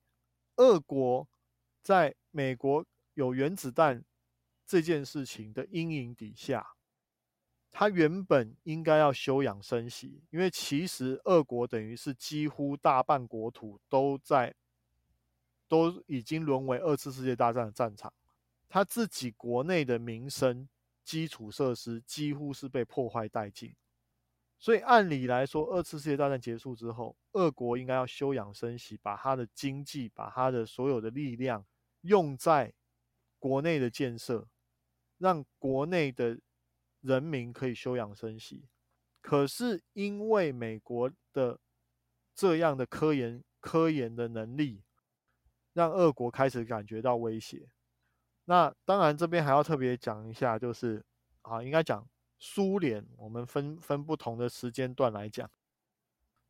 [0.57, 1.27] 俄国。
[1.81, 2.85] 在美国
[3.15, 4.05] 有原子弹
[4.67, 6.75] 这件事情的阴影底下，
[7.71, 14.55] 他原本应该要休养生息，因为其实俄国等于是几乎大半国土都在，
[15.67, 18.13] 都已经沦为二次世界大战的战场，
[18.69, 20.69] 他自己国内的民生
[21.05, 23.75] 基础设施几乎是被破坏殆尽。
[24.59, 31.65] 所以按理来说，二次世界大战结束之后，俄国应该要休养生息，把他的经济、把他的所有的力量
[32.01, 32.75] 用在
[33.39, 34.49] 国内的建设，
[35.17, 36.41] 让国内的
[37.01, 38.69] 人民可以休养生息。
[39.21, 41.61] 可是因为美国的
[42.35, 44.83] 这样的科研、科研的能力，
[45.73, 47.69] 让俄国开始感觉到威胁。
[48.49, 51.05] 那当然，这边还要特别讲一下，就是
[51.43, 52.09] 啊，应该讲。
[52.39, 55.51] 苏联，我们分分不同的时间段来讲。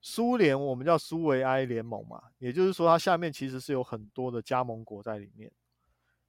[0.01, 5.51] 苏联我们叫苏维埃联盟嘛，也就是说它下面其实是有很多的加盟国在里面。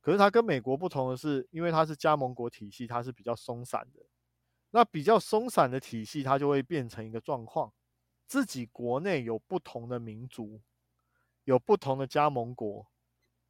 [0.01, 3.99] 可是它跟美国不同的是，因为它是加盟国体系，它是比较松散的。
[4.71, 7.71] 那比较松散的体系，它就会变成一个状况：
[8.25, 10.61] 自己国内有不同的民族，
[11.43, 12.87] 有不同的加盟国。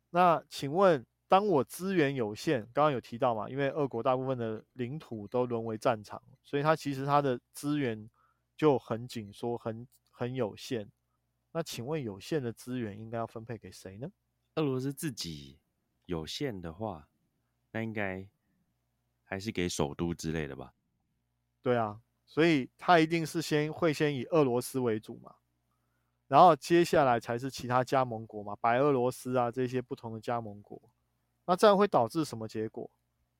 [0.09, 8.09] 那请问当我资源有限，刚刚有提到嘛，因为俄国大部分的领土都沦为战场，所以它其实它的资源
[8.57, 10.91] 就很紧缩，很很有限。
[11.51, 14.11] 那请问有限的资源应该要分配给谁呢？
[14.55, 15.59] 俄罗斯自己
[16.05, 17.07] 有限的话，
[17.71, 18.27] 那应该
[19.23, 20.73] 还是给首都之类的吧？
[21.61, 25.35] 对啊，所以他一定是先会先以俄罗斯为主嘛，
[26.27, 30.81] 然后接下来才是其他加盟国嘛，白俄罗斯啊这些不同的加盟国。
[31.49, 32.87] 那这样会导致什么结果？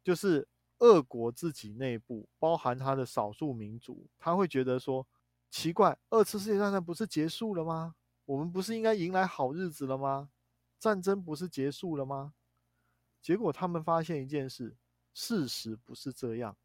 [0.04, 0.48] 就是
[0.80, 5.06] 俄国自己内部，包含他的少数民族，他会觉得说
[5.52, 7.94] 奇怪，二次世界大战不是结束了吗？
[8.26, 10.32] 我们不是应该迎来好日子了吗？
[10.80, 12.34] 战争不是结束了吗？
[13.22, 14.76] 结果他们发现一件事，
[15.14, 16.58] 事实不是这样。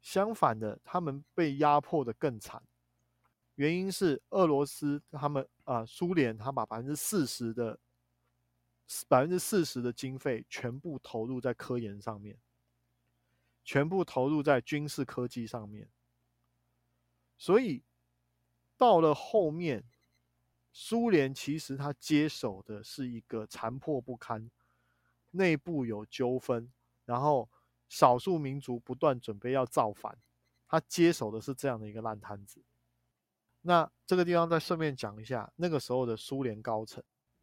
[0.00, 2.60] 相反的，他们被压迫的更惨。
[3.54, 7.78] 原因是俄罗斯他们啊，苏联他把百分之四十的。
[9.08, 12.38] 百分之四十的经费全部投入在科研上面，
[13.64, 15.88] 全部投入在军事科技上面。
[17.38, 17.84] 所以
[18.76, 19.84] 到了后面，
[20.72, 24.50] 苏联其实他接手的是一个残破不堪、
[25.30, 26.72] 内部有纠纷，
[27.04, 27.48] 然后
[27.88, 30.18] 少数民族不断准备要造反，
[30.66, 32.62] 他接手的是这样的一个烂摊子。
[33.62, 37.02] 那这个地方再顺便讲一下，那个时候的苏联高层。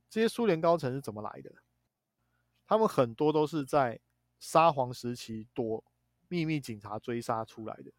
[0.09, 1.53] 这些苏联高层是怎么来的？
[2.65, 3.99] 他们很多都是在
[4.39, 5.83] 沙皇时期躲
[6.27, 7.91] 秘密警察追杀出来的。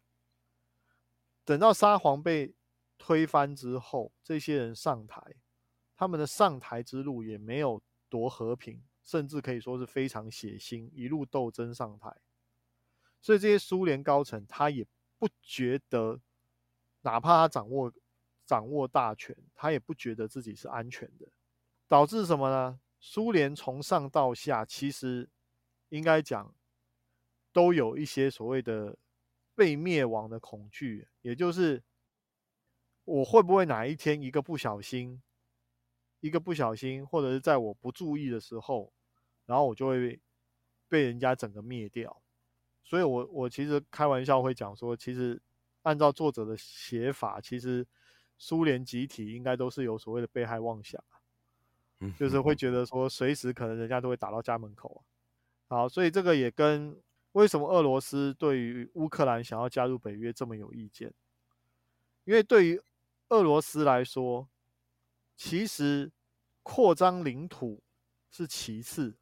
[1.43, 2.53] 等到沙皇被
[2.97, 5.21] 推翻之后，这些人上台，
[5.95, 12.15] 他们的上台之路也没有多和平，甚至可以说是非常血腥，一路斗争上台。
[13.21, 14.85] 所以这些苏联高层他也
[15.17, 16.21] 不觉得，
[17.01, 17.91] 哪怕他掌握
[18.45, 21.27] 掌握大权，他也不觉得自己是安全的。
[21.89, 22.79] 导致什么呢？
[22.99, 25.27] 苏联从上到下，其实
[25.89, 26.53] 应该讲
[27.51, 28.97] 都有一些所谓的
[29.55, 31.83] 被灭亡的恐惧，也就是
[33.05, 35.21] 我会不会哪一天一个不小心，
[36.19, 38.93] 一个不小心，或者是在我不注意的时候，
[39.45, 40.21] 然后我就会
[40.87, 42.21] 被人家整个灭掉。
[42.83, 45.41] 所以，我我其实开玩笑会讲说，其实
[45.81, 47.87] 按照作者的写法，其实
[48.37, 51.03] 苏联集体应该都是有所谓的被害妄想。
[52.17, 55.03] 就是会觉得说，随时可能人家都会打到家门口
[55.67, 55.77] 啊。
[55.77, 56.99] 好，所以这个也跟
[57.33, 61.13] 为什么俄罗斯对于乌克兰想要加入北约这么有意见？
[62.23, 62.81] 因为对于
[63.29, 64.49] 俄罗斯来说，
[65.35, 66.11] 其实
[66.63, 67.83] 扩张领土
[68.31, 69.17] 是其次，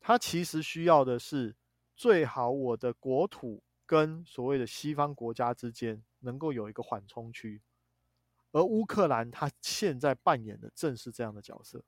[0.00, 1.54] 它其实需要的是
[1.94, 7.62] 最好我的国土跟所谓的西方国家之间能够有一个缓冲区，
[8.52, 11.84] 而乌克兰它现在扮演的正是这样的角色。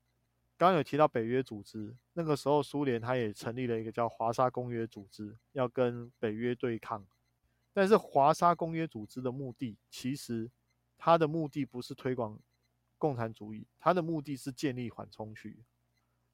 [0.59, 7.05] 刚刚有提到北约组织，那个时候苏联它也成立了一个叫华沙公约组织，要跟北约对抗。
[7.72, 10.50] 但是华沙公约组织的目的，其实
[10.96, 12.38] 它的目的不是推广
[12.96, 15.64] 共产主义，它的目的是建立缓冲区。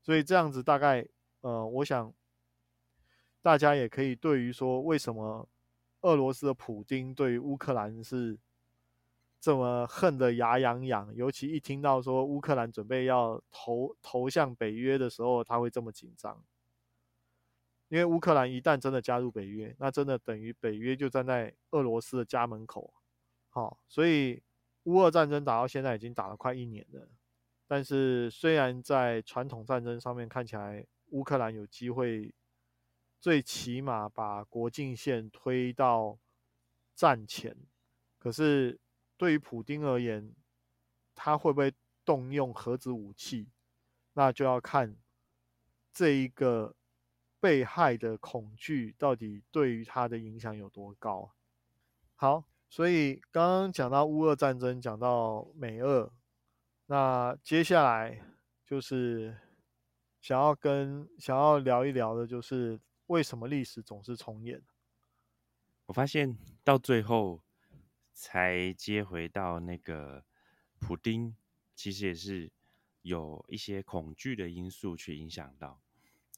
[0.03, 1.09] 所以这样子大概，
[1.41, 2.13] 呃，我想
[3.41, 5.49] 大家也可以对于说，为什么
[6.03, 8.39] 俄罗斯的普京对乌克兰是。
[9.41, 16.43] 这么恨得牙痒痒，尤其一听到说乌克兰准备要投投向北约的时候，他会这么紧张。
[17.89, 22.93] 因为乌克兰一旦真的加入北约，那真的等于北约就站在俄罗斯的家门口。
[23.49, 24.43] 好，所以
[24.83, 27.09] 乌俄战争打到现在已经打了快一年了。
[27.69, 32.35] 但是虽然在传统战争上面看起来乌克兰有机会，
[33.21, 36.19] 最起码把国境线推到
[36.97, 37.57] 战前，
[38.19, 38.81] 可是。
[39.19, 40.33] 对于普京而言，
[41.15, 43.51] 他会不会动用核子武器，
[44.13, 44.97] 那就要看
[45.93, 46.77] 这一个
[47.41, 51.33] 被害的恐惧到底对于他的影响有多高。
[52.15, 56.13] 好，所以刚刚讲到乌俄战争，讲到美俄，
[56.87, 58.25] 那接下来
[58.65, 59.37] 就是
[60.21, 64.63] 想要跟想要聊一聊的，就是为什么历史总是重演。
[65.87, 67.43] 我发现到最后。
[68.21, 70.25] 才接回到那个
[70.81, 71.37] 普丁，
[71.77, 72.51] 其实也是
[73.03, 75.81] 有一些恐惧的因素去影响到。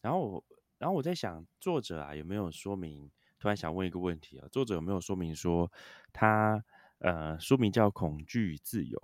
[0.03, 0.45] 然后我，
[0.77, 3.11] 然后我在想，作者啊有没有说明？
[3.39, 5.73] 突然想问一个问题啊，作者有没有说明说
[6.13, 6.63] 他
[6.99, 8.99] 呃书名叫《恐惧与自由》，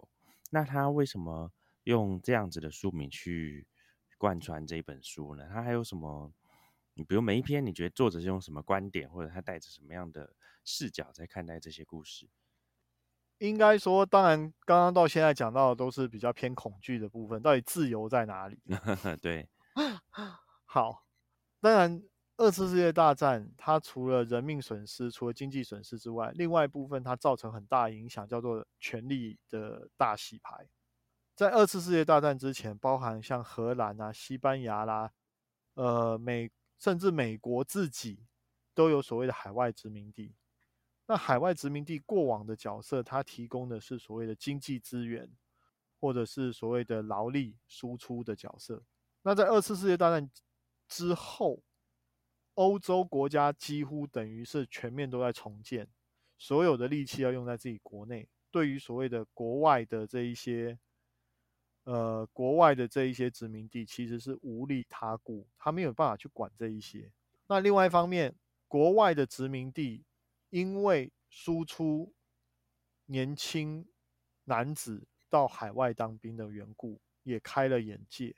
[0.50, 1.50] 那他为什么
[1.84, 3.66] 用这样子的书名去
[4.18, 5.48] 贯穿这本书呢？
[5.48, 6.30] 他还有什么？
[6.92, 12.28] 你比如每一篇，你觉得作者是用什么观点，或者他带着什么样的视角在看待这些故事？
[13.38, 17.40] 应该说，当然，刚刚到现在讲到的都是比较偏恐惧的部分。
[17.42, 18.58] 到底自由在哪里？
[19.20, 19.48] 对，
[20.64, 21.04] 好，
[21.60, 22.02] 当然，
[22.38, 30.66] 二次世界大战它除了人命损失、除了经济损失之外，另外一部分它造成很大影响，叫做权力的大洗牌。
[31.34, 35.10] 在二次世界大战之前，包含像荷兰啊、西班牙啦，
[35.74, 38.24] 呃，美甚至美国自己
[38.74, 40.34] 都有所谓的海外殖民地。
[41.08, 45.30] 那海外殖民地过往的角色，它提供的是所谓的经济资源，
[46.00, 48.82] 或者是所谓的劳力输出的角色。
[49.22, 50.28] 那在二次世界大战
[50.88, 51.62] 之后，
[52.54, 55.88] 欧洲国家几乎等于是全面都在重建，
[56.38, 58.28] 所有的力气要用在自己国内。
[58.50, 60.76] 对于所谓的国外的这一些，
[61.84, 67.12] 呃，国外的这一些殖民地，其实是无力他顾，他没有办法去管这一些。
[67.46, 68.34] 那另外一方面，
[68.66, 70.02] 国外的殖民地。
[70.56, 72.14] 因为输出
[73.04, 73.86] 年轻
[74.44, 78.34] 男子到海外当兵的缘故，也开了眼界。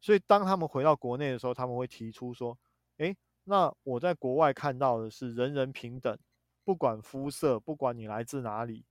[0.00, 2.56] 所以当他们回到国内的时候，他们会提出说
[2.98, 6.16] ：“哎，那我在国外看到的是人人平等，
[6.62, 8.86] 不管肤色，不管你来自哪里，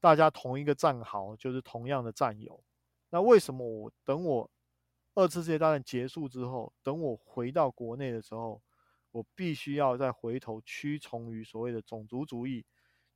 [0.00, 2.64] 大家同一个战壕就是同样的战友。
[3.10, 4.50] 那为什么我等我
[5.12, 8.62] 二次世界大战结束之后，等我回到国内的时候？”
[9.14, 12.66] 我必须要再回头屈从于所谓的种族主义，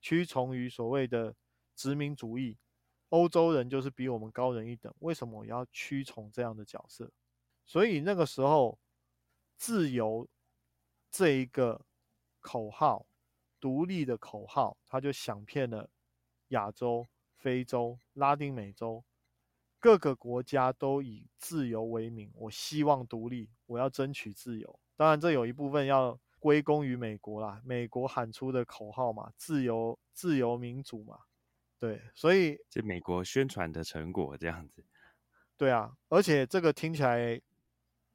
[0.00, 1.34] 屈从于所谓的
[1.74, 2.56] 殖民主义。
[3.08, 7.10] 欧洲人就是比我们高人一等，为什么我要屈从这样的角色？
[7.66, 8.78] 所以那个时候，
[9.56, 10.28] 自由
[11.10, 11.84] 这一个
[12.38, 13.08] 口号，
[13.58, 15.90] 独立的口号，他就想遍了
[16.48, 19.04] 亚洲、非洲、拉丁美洲
[19.80, 22.30] 各个国家，都以自由为名。
[22.36, 24.78] 我希望独立，我要争取自由。
[24.98, 27.62] 当然，这有一部分要归功于美国啦。
[27.64, 31.20] 美国喊出的口号嘛，自由、自由、民主嘛，
[31.78, 34.84] 对，所以这美国宣传的成果这样子。
[35.56, 37.40] 对啊，而且这个听起来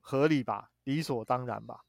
[0.01, 1.85] 合理吧，理所当然吧。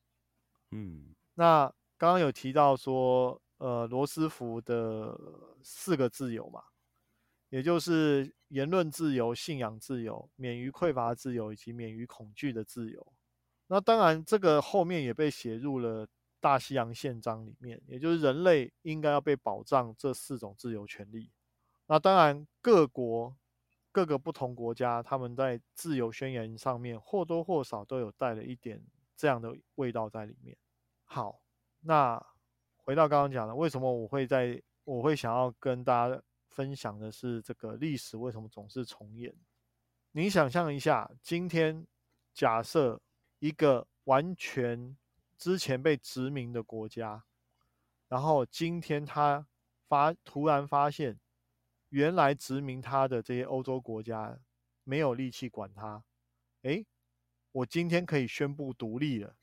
[0.71, 1.67] 嗯，那
[1.99, 5.19] 刚刚有提到说，呃，罗斯福的
[5.65, 6.63] 四个自由嘛，
[7.49, 13.13] 也就是言论自由、信仰自由、免于匮乏自由以及免于恐惧的自由。
[13.67, 16.07] 那当然，这个后面也被写入了
[16.39, 21.31] 大西洋宪章里面，也就是人类应该要被保障这四种自由权利。
[21.87, 23.35] 那当然，各国
[23.91, 28.85] 各个不同国家，他们在自由宣言上面或多或少都有带了一点
[29.17, 30.55] 这样的味道在里面。
[31.05, 31.41] 好，
[31.81, 32.23] 那
[32.77, 39.35] 回到刚刚讲的，为什么我会在我会想要跟大家分享的是这个历史为什么总是重演？
[40.13, 41.87] 你想象一下，今天
[42.35, 43.01] 假设。
[43.45, 44.97] 一个完全
[45.37, 47.25] 之前被殖民的国家，
[48.09, 49.47] 然后今天他
[49.87, 51.21] 发突然发现，
[51.91, 54.41] 原来殖民他的这些欧洲国家
[54.83, 56.03] 没有力气管他。
[56.63, 56.87] 诶，
[57.53, 59.37] 我今天可以宣布独立了，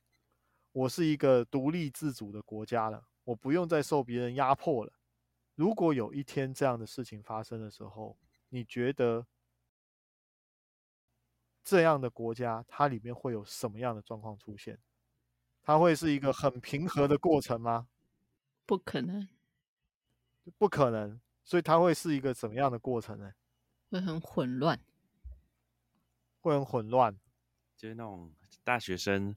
[0.71, 4.93] 我是一个独立自主的国家了，我不用再受别人压迫了。
[5.53, 8.17] 如果有一天这样的事情发生的时候，
[8.49, 9.27] 你觉得？
[11.63, 14.79] 这样的国家，它里面会有什么样的状况出现？
[15.63, 17.87] 它会是一个很平和的过程吗？
[18.65, 19.27] 不可能，
[20.57, 21.19] 不可能。
[21.43, 23.33] 所以它会是一个怎么样的过程呢？
[23.89, 24.79] 会很混乱，
[26.39, 27.19] 会很混乱。
[27.75, 28.33] 就是那种
[28.63, 29.35] 大学生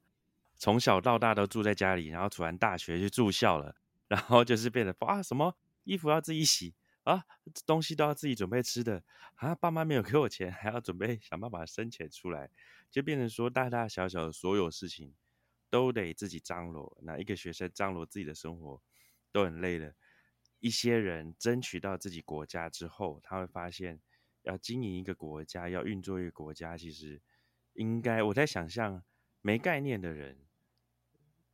[0.57, 3.75] 从小到大都住在家里，然后突然大学去住校了，
[4.07, 6.75] 然后就是变得啊，什么衣服要自己洗。
[7.05, 7.25] 啊，
[7.67, 9.03] 东西都要自己准备吃的
[9.37, 9.55] 啊！
[9.55, 12.51] 爸妈没有给我钱，还要准备想办法生钱出来，
[12.91, 15.15] 就变成说大大小小的所有事情
[15.69, 16.97] 都得自己张罗。
[17.03, 18.81] 那一个学生张罗自己的生活
[19.31, 19.95] 都很累的。
[20.61, 24.01] 一些人争取到自己国家之后，他会发现
[24.41, 27.21] 要经营一个国家，要运作一个国家，其实
[27.75, 29.05] 应该我在想象
[29.43, 30.39] 没概念的人，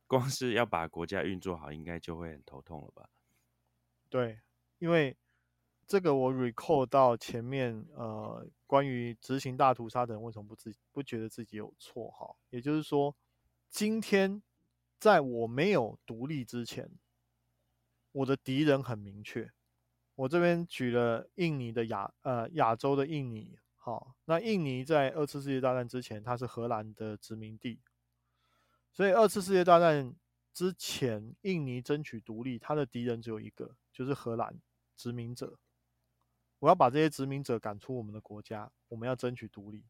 [0.07, 3.09] 光是要把国家运作好，应该就会很头痛了吧？
[4.09, 4.39] 对，
[4.77, 5.17] 因为。
[5.91, 12.33] 这个我 recall 到前面，呃，关于执行大屠杀的人为什么不自不觉得自己有错哈？
[12.49, 13.13] 也就是说，
[13.69, 14.41] 今天
[14.97, 16.89] 在我没有独立之前，
[18.13, 19.51] 我的敌人很明确。
[20.15, 27.81] 我这边举了印尼的亚呃亚洲的印尼，好，那印尼在二次世界大战之前，它是荷兰的殖民地，
[28.93, 30.15] 所以二次世界大战
[30.53, 34.57] 之前，印尼争取独立，它的敌人只有一个，就是荷兰
[34.95, 35.59] 殖民者。
[36.61, 39.83] 我要把这些殖民者赶出我们的国家，我们要争取独立。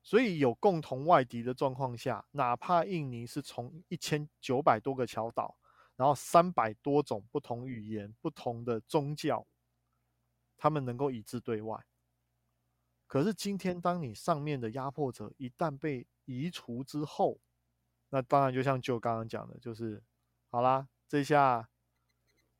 [0.00, 5.56] 所以有共同外敌的状况下，哪怕印尼是从一千九百多个小岛，
[5.96, 9.44] 然后三百多种不同语言、不同的宗教，
[10.56, 11.84] 他们能够一致对外。
[13.08, 17.38] 可是今天，当你上面的压迫者一旦被移除之后，
[18.10, 20.02] 那当然就像就刚刚讲的，就是
[20.48, 21.68] 好啦，这下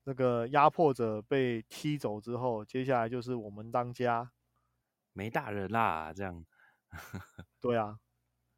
[0.05, 4.31] 那个压迫者被踢走之后，接下来就是我们当家，
[5.13, 6.45] 没大人啦，这样。
[7.61, 7.99] 对啊，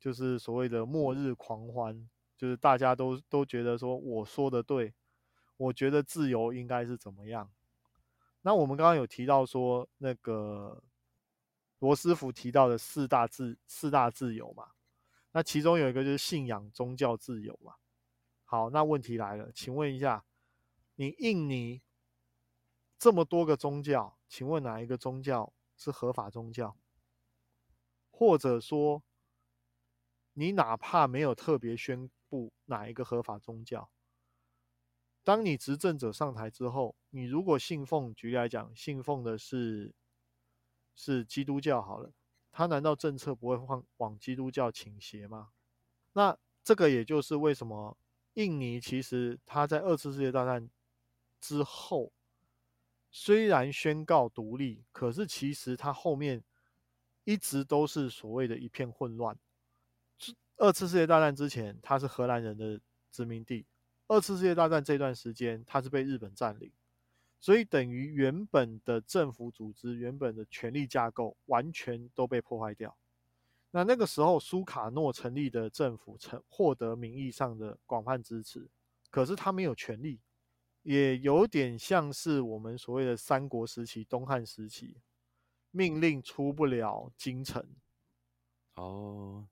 [0.01, 4.93] 就是所谓的末日狂欢，就是大家都都觉得说我说的对，
[5.57, 7.51] 我觉得自由应该是怎么样。
[8.43, 10.83] 那我们刚刚有提到说，那个
[11.79, 14.71] 罗斯福提到的四大自四大自由嘛，
[15.33, 17.75] 那其中有一个就是信仰宗教自由嘛。
[18.45, 20.25] 好，那问题来了，请问一下，
[20.97, 21.83] 你印尼
[22.99, 26.77] 这么多个宗教，请问哪一个宗教是合法宗教？
[28.11, 29.03] 或者说，
[30.35, 33.91] 你哪怕没有特别宣布哪一个合法宗教，
[35.25, 39.93] 当你执政者上台之后，你如果信奉，举例来讲，信奉的是
[40.95, 42.13] 是基督教好了，
[42.53, 45.51] 他难道政策不会往往基督教倾斜吗？
[46.13, 47.99] 那这个也就是为什么
[48.35, 50.71] 印尼其实他在二次世界大战
[51.45, 52.11] 之后
[53.11, 56.43] 虽然宣告独立，可是其实他后面。
[57.27, 59.35] 一直都是所谓的一片混乱。
[60.59, 62.79] 二次世界大战之前，它是荷兰人的
[63.11, 63.65] 殖民地；
[64.07, 66.71] 二次世界大战这段时间，它是被日本占领，
[67.41, 72.95] 所以等于原本的政府组织、原本的权力架构完全都被破坏掉。
[73.71, 78.69] 那那个时候，苏卡诺成立的政府成获得名义上的广泛支持，
[79.09, 80.21] 可是他没有权力，
[80.85, 85.03] 也有点像是我们所谓的三国时期、东汉时期。
[85.77, 87.75] 命令出不了京城，
[88.75, 89.49] 哦，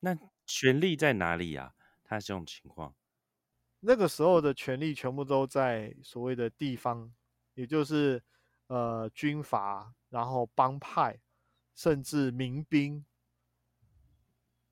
[0.00, 1.74] 那权力在哪里呀？
[2.02, 2.94] 他这种情况，
[3.80, 7.14] 那个时候的权力全部都在所谓的地方，
[7.52, 8.24] 也就是
[8.68, 11.20] 呃军阀，然后帮派，
[11.74, 13.04] 甚至民兵，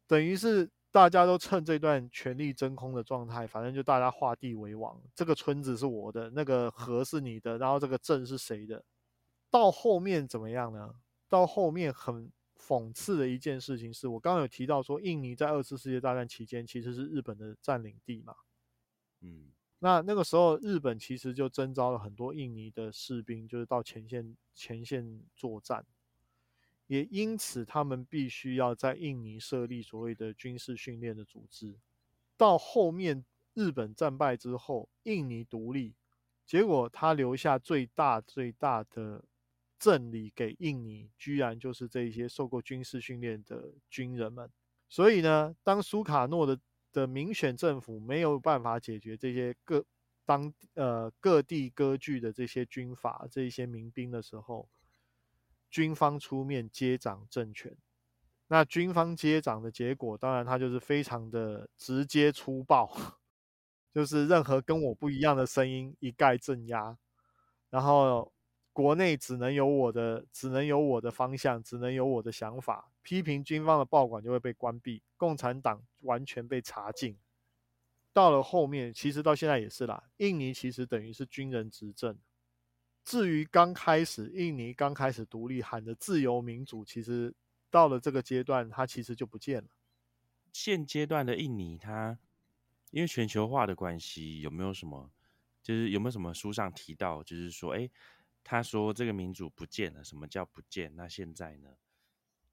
[0.06, 8.84] 等于是大家都趁这段权力真空的状态，反正就大家画地为王，这个村子是我的，那个河是你的，然后这个镇是谁的？
[9.50, 10.94] 到后面怎么样呢？
[11.28, 18.36] 到后面很讽刺的一件事情是，我刚刚有提到说，印尼在二次世界大战期间其实是日本的占领地嘛。
[19.20, 25.84] 嗯，那那个时候日本其实就征召了很多印尼的士兵，就是到前线前线作战，
[26.86, 31.76] 也因此他们必须要在印尼设立所谓的军事训练的组织。
[32.36, 33.24] 到后面
[33.54, 35.94] 日本战败之后，印尼独立，
[36.44, 39.24] 结果他留下最大最大的。
[39.76, 44.50] 赠礼给印尼，居然就是这些受过军事训练的军人们。
[44.88, 46.58] 所以呢，当苏卡诺的
[46.90, 49.84] 的民选政府没有办法解决这些各
[50.24, 54.66] 当呃各地割据的这些军阀、这些民兵的时候，
[55.74, 57.76] 军方出面接掌政权。
[58.46, 62.88] 那军方接掌的结果，当然他就是非常的直接粗暴，
[63.92, 66.96] 就是任何跟我不一样的声音一概镇压，
[67.70, 68.30] 然后。
[68.76, 72.90] 国内只能有我的，只能有我的方向，只能有我的想法。
[73.02, 77.16] 批评军方的报馆就会被关闭，共产党完全被查禁。
[78.12, 80.10] 到了后面，其实到现在也是啦。
[80.16, 82.18] 印尼其实等于是军人执政。
[83.04, 87.34] 至于刚开始，印尼刚开始独立喊的自由民主，其实
[87.70, 89.68] 到了这个阶段，它其实就不见了。
[90.52, 92.18] 现阶段的印尼，它
[92.90, 95.12] 因为全球化的关系，有没有什么，
[95.62, 97.90] 就是有没有什么书上提到，就是说，哎。
[98.46, 100.94] 他说：“这个民主不见了，什么叫不见？
[100.94, 101.70] 那现在呢？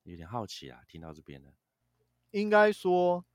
[0.04, 0.80] 有点好奇啊。
[0.88, 1.52] 听到这边呢，
[2.30, 3.26] 应该说，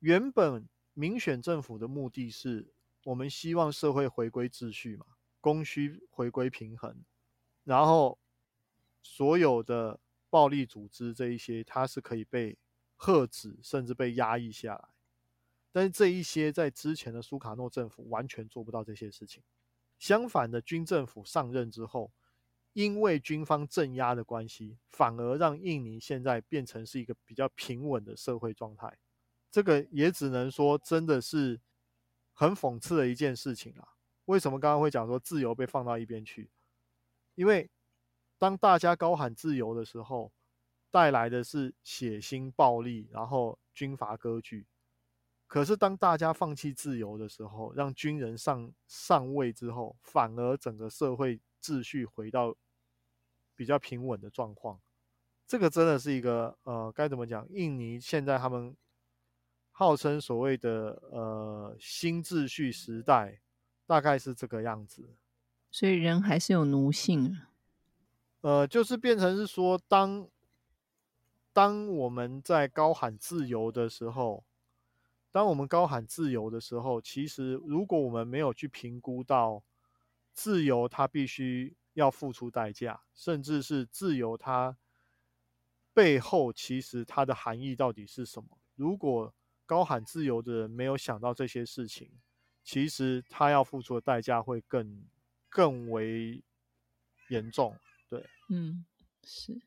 [0.00, 5.06] 原本民选政府的目的是我们希望社会回归秩序嘛，
[5.42, 7.04] 供需回归平衡，
[7.64, 8.18] 然后
[9.02, 12.56] 所有的暴力组织这一些，它是可以被
[12.96, 14.88] 遏止，甚至被压抑下来。
[15.70, 19.42] 但是这一些在之前的苏卡诺政府完全做不到这些事情。”
[19.98, 22.12] 相反的，军政府上任之后，
[22.72, 28.98] 因为军方镇压的关系，反而让印尼现在变成是一个比较平稳的社会状态。
[29.50, 31.60] 这个也只能说，真的是
[32.32, 33.91] 很讽刺的一件事情啊！
[34.26, 36.50] 为什么刚刚会讲说自由被放到一边去？
[37.34, 37.70] 因为
[38.38, 40.32] 当大家高喊自由的时候，
[40.90, 44.66] 带来的是血腥暴力，然后军阀割据。
[45.46, 52.56] 可是，当大家放弃自由的时候，让军人上上位之后，反而整个社会秩序回到
[53.54, 54.80] 比较平稳的状况。
[55.46, 57.46] 这个真的是一个呃，该怎么讲？
[57.50, 58.74] 印尼现在他们
[59.72, 63.41] 号称所谓的呃新秩序时代，
[63.92, 65.10] 大概是这个样子。
[65.70, 67.38] 所以人还是有奴性。
[68.40, 70.26] 呃，就是变成是说，当
[71.52, 74.44] 当我们在高喊自由的时候。
[75.30, 79.62] 当我们高喊自由的时候，其实如果我们没有去评估到
[80.32, 84.76] 自由，它必须要付出代价，甚至是自由它
[85.94, 88.58] 背后其实它的含义到底是什么？
[88.74, 89.34] 如果
[89.64, 92.10] 高喊自由的人没有想到这些事情，
[92.62, 95.04] 其实他要付出的代价会更
[95.48, 96.42] 更为
[97.28, 97.76] 严重。
[98.08, 98.84] 对，嗯，
[99.24, 99.60] 是。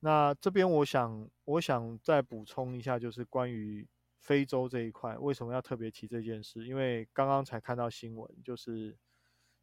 [0.00, 3.86] 那这边我想，我想再补充一下，就是关于
[4.18, 6.64] 非洲这一块，为什么要特别提这件事？
[6.66, 8.96] 因为刚刚才看到新闻，就是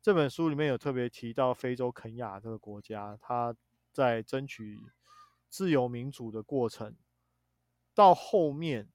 [0.02, 3.56] 这本书里面有特别提到非洲肯亚这个国家，它
[3.92, 4.78] 在争取
[5.50, 6.96] 自由民主的过程，
[7.96, 8.90] 到后面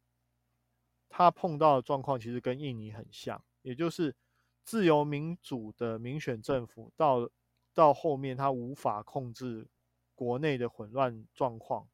[1.15, 4.17] 他碰到的状况其实跟印尼很像，也就是
[4.65, 7.29] 自由民主的民选政府到
[7.75, 9.69] 到后面他无法控制。
[10.15, 11.89] 国内的混乱状况，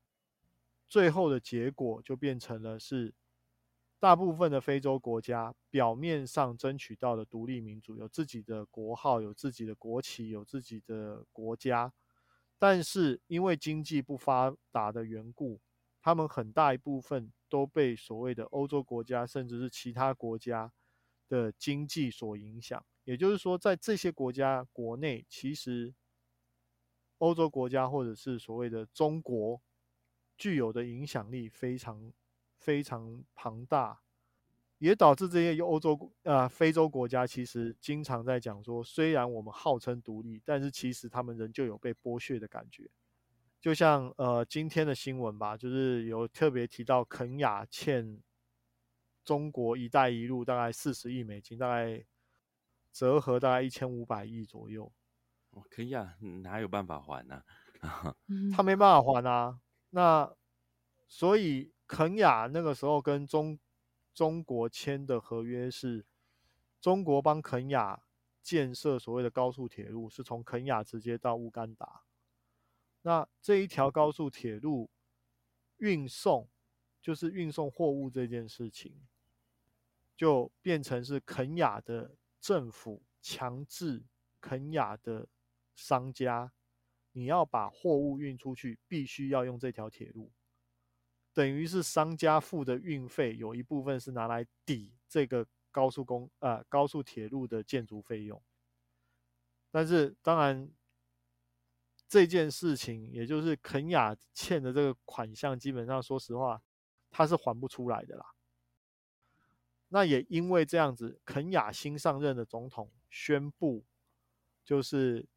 [0.86, 3.14] 最后的结果就变成了是，
[3.98, 11.90] 大部分的非洲国家表面上争取到了独立民主，有自己的国号，有自己的国旗，有自己的国家，
[12.58, 15.60] 但是因为经济不发达的缘故，
[16.02, 20.72] 他们很大一部分都被所谓的欧洲国家，甚至是其他国家
[21.28, 22.84] 的经济所影响。
[23.04, 25.94] 也就是说，在这些国家国内，其实。
[27.18, 29.60] 欧洲国家或者是所谓的中国，
[30.36, 32.12] 具有的影响力非常
[32.56, 34.00] 非常庞大，
[34.78, 42.88] 也导致这些欧洲啊非洲国家其实经常在讲说，虽然我们号称独立，但是其实他们仍旧有被剥削的感觉。
[43.60, 48.22] 就像呃今天的新闻吧，就是有特别提到肯雅欠
[49.24, 52.04] 中国“一带一路”大概四十亿美金，大概
[52.92, 54.92] 折合大概一千五百亿左右。
[55.70, 57.42] 肯雅哪有办法还呢？
[58.54, 59.60] 他没办法还啊。
[59.90, 60.32] 那
[61.08, 63.58] 所以肯雅那个时候跟中
[64.14, 66.06] 中国签的合约是，
[66.80, 68.02] 中国帮肯雅
[68.42, 72.02] 建设所谓的高速铁路，是从肯雅直接到乌干达。
[73.02, 74.90] 那这一条高速铁路
[75.78, 76.48] 运送，
[77.00, 78.94] 就是运送货物这件事情，
[80.16, 84.04] 就变成是肯亚的政府强制
[84.40, 85.28] 肯亚的。
[85.80, 86.50] 商家，
[87.12, 90.32] 你要把货物运出去，必须要用这条铁路，
[91.32, 98.42] 等于是商家付的运费有一部分是拿来抵这个高速公呃高速铁路的建筑费用。
[99.70, 100.68] 但是当然，
[102.08, 106.62] 这件事情也就是肯雅欠的这个款项，基本上说实话，
[107.10, 108.24] 他是还不出来的啦。
[109.88, 113.84] 那也因为这样子，肯雅新上任的总统宣布，
[114.64, 115.28] 就是。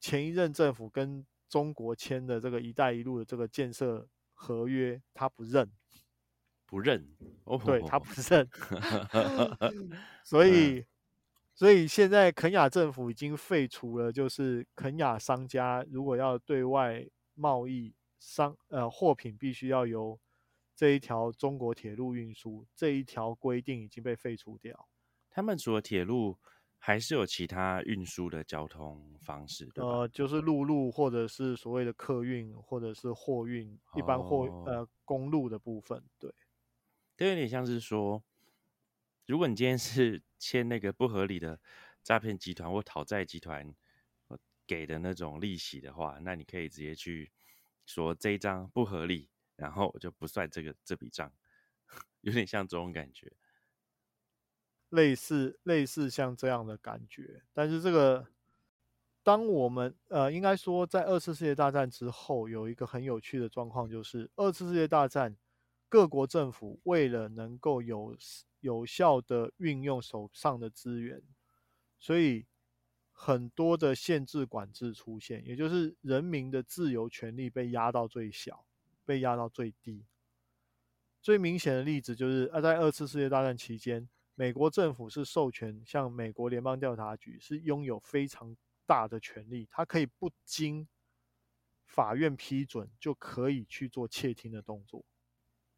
[0.00, 5.72] 前一任政府跟中国签的这个“一带一路”的这个建设合约，他不认，
[6.66, 7.08] 不认，
[7.64, 8.46] 对他不认，
[10.22, 10.84] 所以，
[11.54, 20.18] 所以现在肯雅政府已经废除了，就是肯雅商家如果要对外贸易商呃货品，必须要由
[20.74, 24.88] 这一条中国铁路运输这一条规定已经被废除掉。
[25.30, 26.38] 他们除了铁路。
[26.86, 36.30] 还是有其他运输的交通方式，呃，就是陆路或者是所谓的客运或者是货运，一般货呃公路的部分，对，
[37.16, 38.22] 这有点像是说，
[39.24, 41.58] 如果你今天是签那个不合理的
[42.02, 43.74] 诈骗集团或讨债集团
[44.66, 47.32] 给的那种利息的话，那你可以直接去
[47.86, 51.32] 说这一张不合理，然后我就不算这个这笔账，
[52.20, 53.34] 有点像这种感觉。
[54.90, 58.26] 类似类似像这样的感觉，但是这个，
[59.22, 65.36] 当我们呃，应该说在二次世界大战之后，有一个很有趣的状况，就是二次世界大战
[65.88, 68.16] 各国政府为了能够有
[68.64, 71.22] 有效的运用手上的资源，
[71.98, 72.46] 所以
[73.12, 78.64] 很多的限制管制出现，也就是人民的自由权利被压到最小，
[79.04, 80.06] 被压到最低。
[81.20, 84.08] 最明显的例子就是啊，在二次世界大战期间。
[84.36, 88.56] 美国政府是授权，像美国联邦调查局是拥有非常
[88.86, 90.88] 大的权力，它可以不经
[91.84, 95.04] 法院批准就可以去做窃听的动作。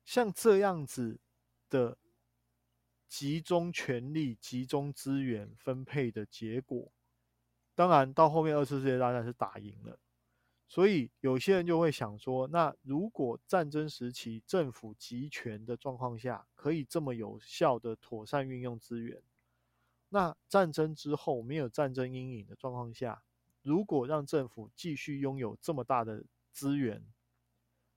[0.07, 1.21] 像这样子
[1.69, 1.99] 的
[3.09, 6.93] 集中权力、集中资源分配的结果，
[7.75, 9.99] 当然到后面二次世界大战是打赢了。
[10.69, 19.23] 所以有些人就会想说，那如果战争时期政府集权的状况下，可以这么有效的妥善运用资源，
[20.09, 23.23] 那战争之后没有战争阴影的状况下，
[23.63, 27.05] 如果让政府继续拥有这么大的资源，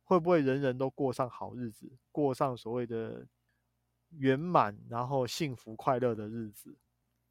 [0.04, 3.26] 会不会人人都过上好日子，过上所谓的
[4.12, 6.78] 圆满然后幸福快乐的日子。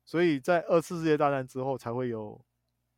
[0.05, 2.45] 所以在二次世界大战之后，才会有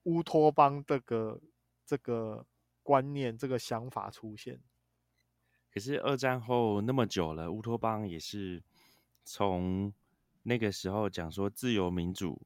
[0.04, 1.40] 乌托邦这个
[1.84, 2.46] 这个
[2.82, 4.60] 观念、这个想法出现。
[5.72, 8.62] 可是二战后那么久了，乌托邦也是
[9.24, 9.92] 从
[10.42, 12.40] 那个时候讲说自由民主，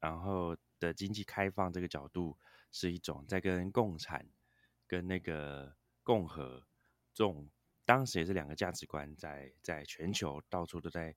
[0.00, 2.36] 然后的经济开放这个角度，
[2.70, 4.26] 是一种在跟共产、
[4.86, 6.62] 跟那个共和
[7.14, 7.48] 这种
[7.88, 11.16] 当时也是两个价值观，在在全球到处都在。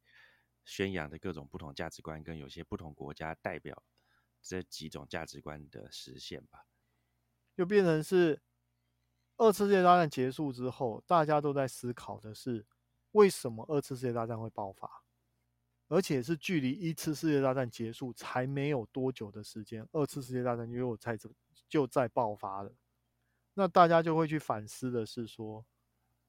[0.63, 3.84] 宣扬的各种不同价值观，跟有些不同国家代表
[4.43, 6.67] 这几种价值观的实现吧，
[7.57, 8.39] 就变成是
[9.38, 12.63] 二次世界大战结束之后，大家都在思考的是
[13.13, 15.03] 为什么二次世界大战会爆发，
[15.88, 21.28] 而且是距离一次世界大战结束才没有多久的时间，二次世界大战又在这
[21.67, 22.72] 就在爆发了。
[23.55, 25.65] 那大家就会去反思的是说，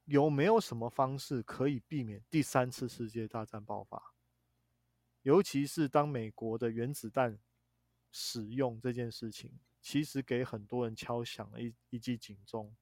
[0.04, 4.14] 有没有什么方式可以避免第三次世界大战爆发？
[5.22, 7.38] 尤其是当美国的原子弹
[8.10, 12.74] 使用这件事情，其实给很多人敲响了一一记警钟。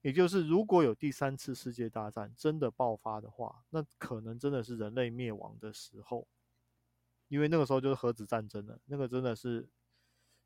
[0.00, 6.28] 也就是，如果有第三次世界大战真的爆发的话，那可能真的是人类灭亡的时候，
[7.28, 8.78] 因为那个时候就是核子战争了。
[8.84, 9.66] 那个真的是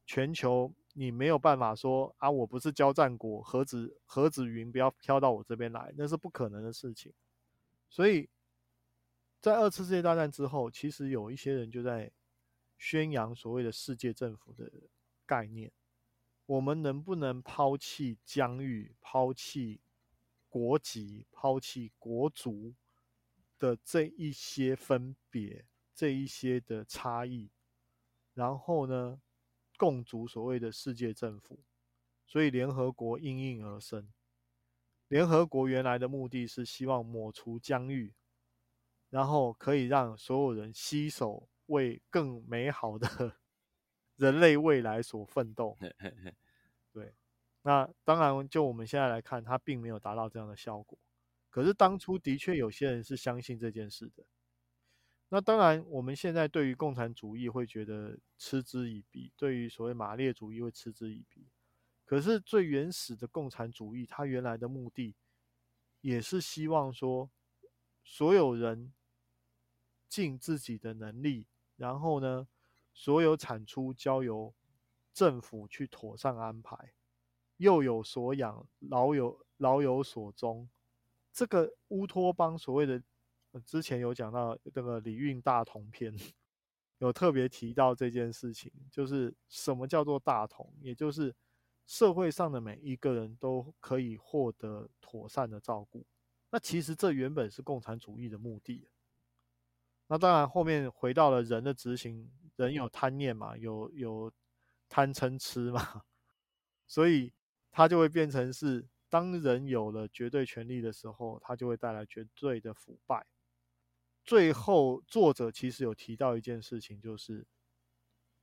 [0.06, 7.12] 全球，你没有办法说啊，我不是交战国，何止何止云不要飘到我这边来，那是不可能的事情。
[7.88, 8.28] 所以。
[9.40, 12.10] 在二次世界大战之后，其实有一些人就在
[12.76, 14.68] 宣扬所谓的世界政府的
[15.24, 15.70] 概念。
[16.44, 19.80] 我们能不能抛弃疆域、抛弃
[20.48, 22.74] 国籍、抛弃国族
[23.60, 27.48] 的这一些分别、这一些的差异，
[28.34, 29.20] 然后呢，
[29.78, 31.60] 共组所谓的世界政府？
[32.26, 34.12] 所以联合国应运而生。
[35.08, 38.12] 联合国原来的目的是希望抹除疆域。
[39.10, 43.08] 然后可以让所有人携手为更美好的
[44.16, 45.78] 人类未来所奋斗。
[46.92, 47.14] 对，
[47.62, 50.98] 那当然，就我们现在来看，它并没有达到这样的效果。
[51.48, 54.26] 可是当初的确有些人是相信这件事的。
[55.28, 61.46] 那当然，我们现在对于共产主义会觉得嗤之以鼻，对于所谓马列主义会嗤之以鼻。
[62.04, 65.14] 可是最原始的共产主义，它原来的目的
[66.00, 67.30] 也是希望说，
[68.02, 68.92] 所有人。
[70.08, 72.48] 尽自己的能力，然后呢，
[72.94, 74.54] 所有产出交由
[75.12, 76.94] 政府去妥善安排，
[77.58, 80.66] 幼有所养，老有老有所终。
[81.30, 83.02] 这个乌托邦所谓的，
[83.64, 86.14] 之前有讲到这个礼运大同篇，
[86.98, 91.34] 有特别提到这件事情，就是什么叫做大同，也就是
[91.86, 96.04] 社会上的每一个人都可以获得妥善的照顾。
[96.50, 98.88] 那其实这原本是共产主义的目的。
[100.06, 104.32] 那当然，后面回到了人的执行，人有贪念嘛，有有
[104.88, 106.02] 贪嗔痴嘛，
[106.86, 107.30] 所以
[107.70, 113.26] 他就会变成是，当人有了绝对权力的时候，他就会带来绝对的腐败。
[114.28, 117.46] 最后，作者其实有提到一件事情，就是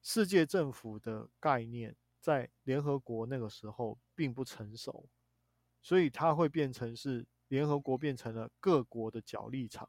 [0.01, 5.07] 世界政府的概念在联合国那个时候并不成熟，
[5.83, 9.87] 所以它会变成是联合国变成了各国的角力场。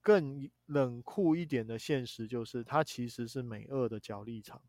[0.00, 4.60] 更冷酷一点的现实就是，它其实是美俄的角力场。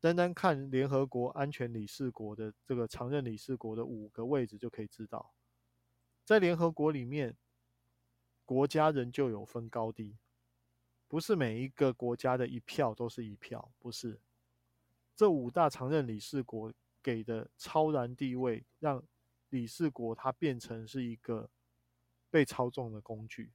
[0.00, 5.34] 单单看联合国安全理事国的这个常任理事国的五个位置就可以知道，
[6.24, 7.36] 在联合国里面，
[8.50, 10.16] 国家仍旧有分高低，
[11.06, 14.18] 不是每一个国家的一票都是一票，不是。
[15.14, 19.00] 这五大常任理事国给的超然地位，让
[19.50, 21.48] 理事国它变成是一个
[22.28, 23.52] 被操纵的工具。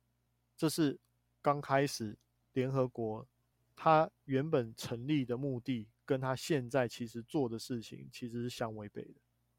[0.55, 0.97] 这是
[1.41, 2.17] 刚开始
[2.53, 3.27] 联合国，
[3.75, 9.15] 它原本成立的目的，跟它现在其实做的事情其实是相违背的。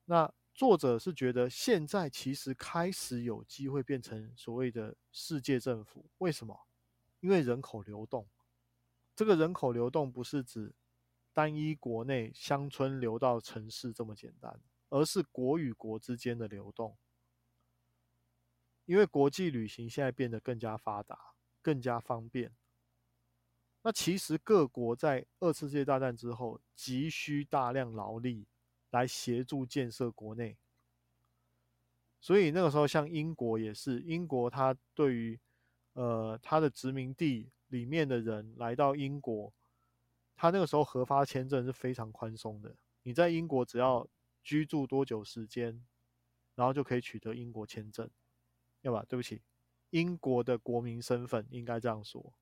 [0.07, 6.67] 那作者是觉得现在其实开始有机会变成所谓的世界政府，为什么？
[7.21, 8.27] 因为人口流动，
[9.15, 10.75] 这个人口流动不是指
[11.35, 16.97] 单一国内乡村流到城市这么简单，而是国与国之间的流动。
[18.87, 22.57] 因为国际旅行现在变得更加发达、更加方便。
[23.83, 28.47] 那其实各国在二次世界大战之后急需大量劳力
[28.97, 30.57] 来协助建设国内，
[32.19, 35.39] 所以那个时候像英国也是，英国它对于
[35.93, 39.53] 呃它的殖民地里面的人来到英国，
[40.35, 44.09] 它那个时候核发签证是非常宽松的，你在英国只要
[44.43, 45.85] 居住多久时间，
[46.55, 48.11] 然后就可以取得英国签证。
[48.83, 49.05] 要吧？
[49.09, 49.43] 对不起，
[49.91, 52.33] 英国的国民身份，应该这样说。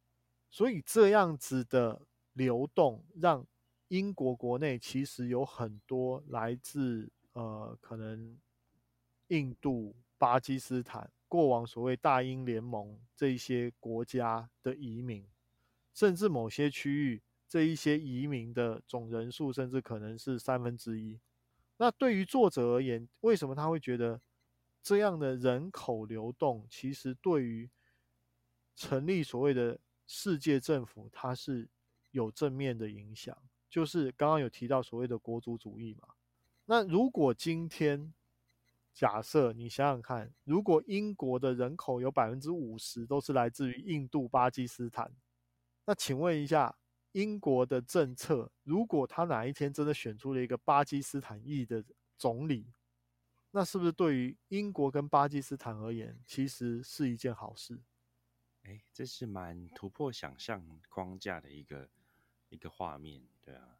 [0.50, 3.44] 所以这样子的流动，让
[3.94, 8.36] 英国国内其实有很多来自呃可能
[9.28, 15.24] 印度、巴基斯坦过往所谓大英联盟这一些国家的移民，
[15.94, 21.20] 甚至某些区域这一些移民的总人数，甚至可能是三分之一。
[21.76, 24.20] 那对于作者而言，为什么他会觉得
[24.82, 27.70] 这样的人口流动，其实对于
[28.74, 31.68] 成立所谓的世界政府，它是
[32.10, 33.36] 有正面的影响？
[33.74, 36.06] 就是刚刚有提到所谓的国族主义嘛。
[36.66, 38.14] 那如果今天
[38.92, 45.12] 假设你想想看，如果英国的人口有百分之五十都是来自于印度、巴基斯坦，
[45.86, 46.76] 那请问一下？
[47.10, 51.84] 英国的政策，如果他哪一天真的选出了一个巴基斯坦裔的
[52.16, 52.72] 总理，
[53.50, 57.80] 那是不是对于英国跟巴基斯坦而言，其实是一件好事？
[58.62, 61.88] 哎，这是蛮突破想象框架的一个
[62.48, 63.78] 一个画面，对啊。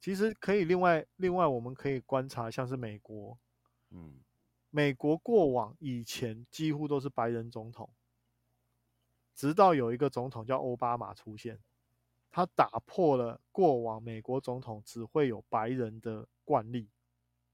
[0.00, 3.38] 其实可以另外另外，我们可以观察，像是美国，
[3.90, 4.20] 嗯，
[4.70, 7.90] 美国过往以前几乎都是白人总统，
[9.34, 11.58] 直到有一个总统叫奥巴马出现。
[12.30, 16.90] 他打破了过往美国总统只会有白人的惯例。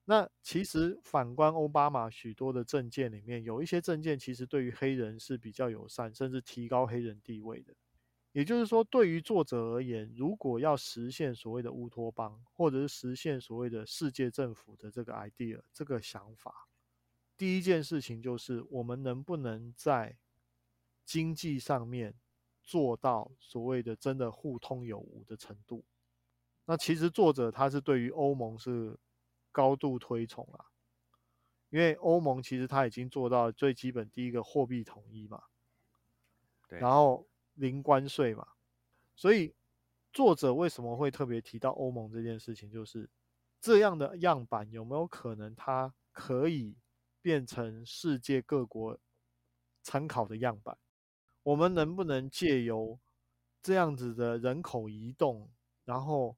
[0.04, 7.72] 那其实反观奥巴马许多的政见里面，有一些政见其实对于黑人是比较友善，甚至提高黑人地位的。
[8.32, 16.68] 也就是说，对于作者而言，如果要实现所谓的乌托邦，或者是实现所谓的世界政府的这个 idea 这个想法，
[17.36, 20.16] 第一件事情就是我们能不能在
[21.04, 22.14] 经济上面。
[22.64, 25.84] 做到所谓的真的互通有无的程度，
[26.64, 28.96] 那其实作者他是对于欧盟是
[29.50, 30.66] 高度推崇啦，
[31.70, 35.42] 因为欧盟其实他已经做到最基本第一个货币统一嘛，
[36.68, 38.46] 对，然后零关税嘛，
[39.14, 39.54] 所以
[40.12, 43.08] 作者为什么会特别提到欧盟这件事情，就是
[43.60, 46.76] 这样的样板有没有可能它可以
[47.20, 48.98] 变成世界各国
[49.82, 50.76] 参考的样板？
[51.42, 52.98] 我们能不能借由
[53.62, 55.50] 这样子的人口移动，
[55.84, 56.36] 然后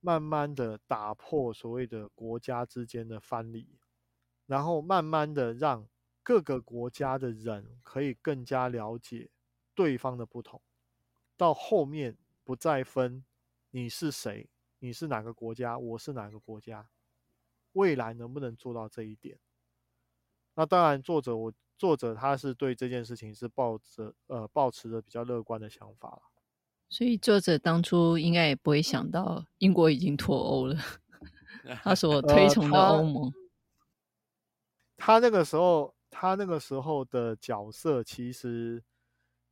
[0.00, 3.78] 慢慢的打破所谓的国家之间的藩篱，
[4.46, 5.88] 然后慢慢的让
[6.22, 9.30] 各个国家的人可以更加了解
[9.76, 10.60] 对方的不同，
[11.36, 13.24] 到后面不再分
[13.70, 14.48] 你是谁，
[14.80, 16.88] 你是哪个国家，我是哪个国家，
[17.74, 19.38] 未来能不能做到这一点？
[20.54, 21.52] 那当然，作者我。
[21.78, 26.22] 作者他是对这件事情是抱着呃抱持着比较乐观的想法了，
[26.88, 30.74] 所以作者当初应该也不会想到英国已经脱欧了，
[31.84, 33.30] 他所推崇的欧盟。
[34.96, 38.82] 他那个时候，他那个时候的角色，其实，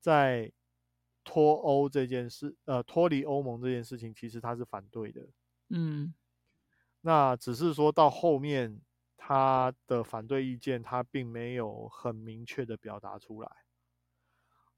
[0.04, 0.52] 在
[1.24, 5.26] 脱欧这件事，呃，脱离欧盟这件事情，其实他是反对的。
[5.70, 6.12] 嗯，
[7.00, 8.82] 那只是说到后面。
[9.16, 13.50] 他的反对意见，他并没有很明确的表达出来。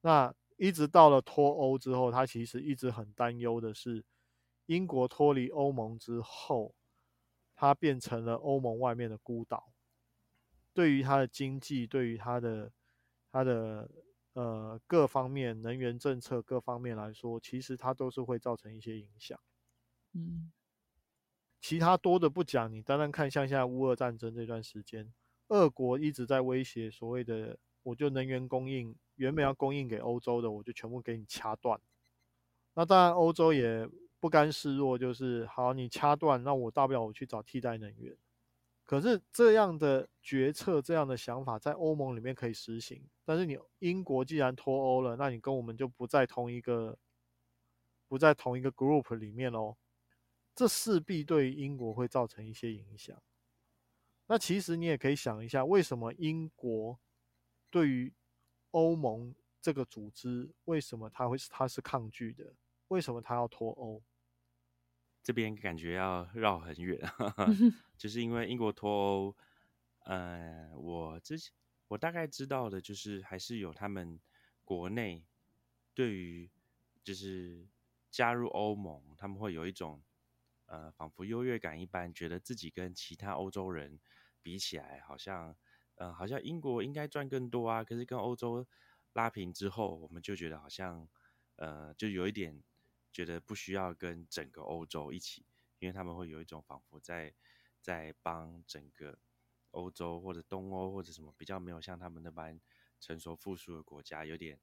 [0.02, 4.04] 那一直到了脱欧之后，他其实一直很担忧的是，
[4.66, 6.76] 英国脱离欧盟之后，
[7.56, 9.72] 他变成了欧盟外面的孤岛。
[10.72, 12.70] 对于他的经济，对于他的
[13.32, 13.90] 他的
[14.36, 19.38] 呃各方面能源政策各方面来说，其实它都是会造成一些影响。
[20.12, 20.52] 嗯。
[21.58, 25.12] 其他多的不讲，你单单看像现在乌俄战争这段时间，
[25.48, 31.80] 俄国一直在威胁所谓的，我就能源供应原本要供应给欧洲的，我就全部给你掐断。
[32.74, 33.88] 那当然欧洲也
[34.20, 38.16] 不甘示弱，就是好你掐断，那我大不了我去找替代能源。
[38.86, 46.96] 可是这样的决策、这样的想法在欧盟里面可以实行，但是你英国既然脱欧了，那你跟我们就不在同一个
[48.06, 49.76] 不在同一个 group 里面喽。
[50.54, 53.20] 这势必对英国会造成一些影响。
[54.28, 56.98] 那其实你也可以想一下，为什么英国
[57.70, 58.14] 对于
[58.70, 62.54] 欧盟这个组织，为什么他会是他是抗拒的？
[62.88, 64.00] 为什么他要脱欧？
[65.26, 66.96] 这边感觉要绕很远，
[67.98, 69.36] 就是因为英国脱欧。
[70.04, 71.52] 呃，我之前
[71.88, 74.20] 我大概知道的就是还是有他们
[74.64, 75.26] 国内
[75.94, 76.48] 对于
[77.02, 77.66] 就是
[78.08, 80.00] 加入欧盟，他们会有一种。
[80.66, 84.00] 呃，仿佛优越感一般，觉得自己跟其他欧洲人
[84.42, 85.56] 比起来，好像，
[85.94, 87.84] 呃，好像英国应该赚更多啊。
[87.84, 88.66] 可是跟欧洲
[89.12, 91.08] 拉平之后，我们就觉得好像，
[91.56, 92.62] 呃，就有一点
[93.16, 95.46] 觉得不需要跟整个欧洲一起，
[95.78, 97.34] 因为他们会有一种仿佛在
[97.80, 99.18] 在帮整个
[99.70, 102.60] 欧洲或者东欧或者什么比较没有像他们那般
[103.00, 104.60] 成熟富庶的国家，有点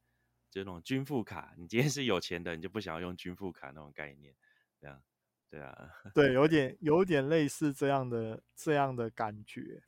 [0.52, 1.56] 就那种军富卡。
[1.58, 4.36] 你今天是有钱的，你就不想要用军富卡那种概念，
[4.80, 5.04] 这样，
[5.50, 9.84] 对啊，对，有 点有点类似这样的这样的感觉，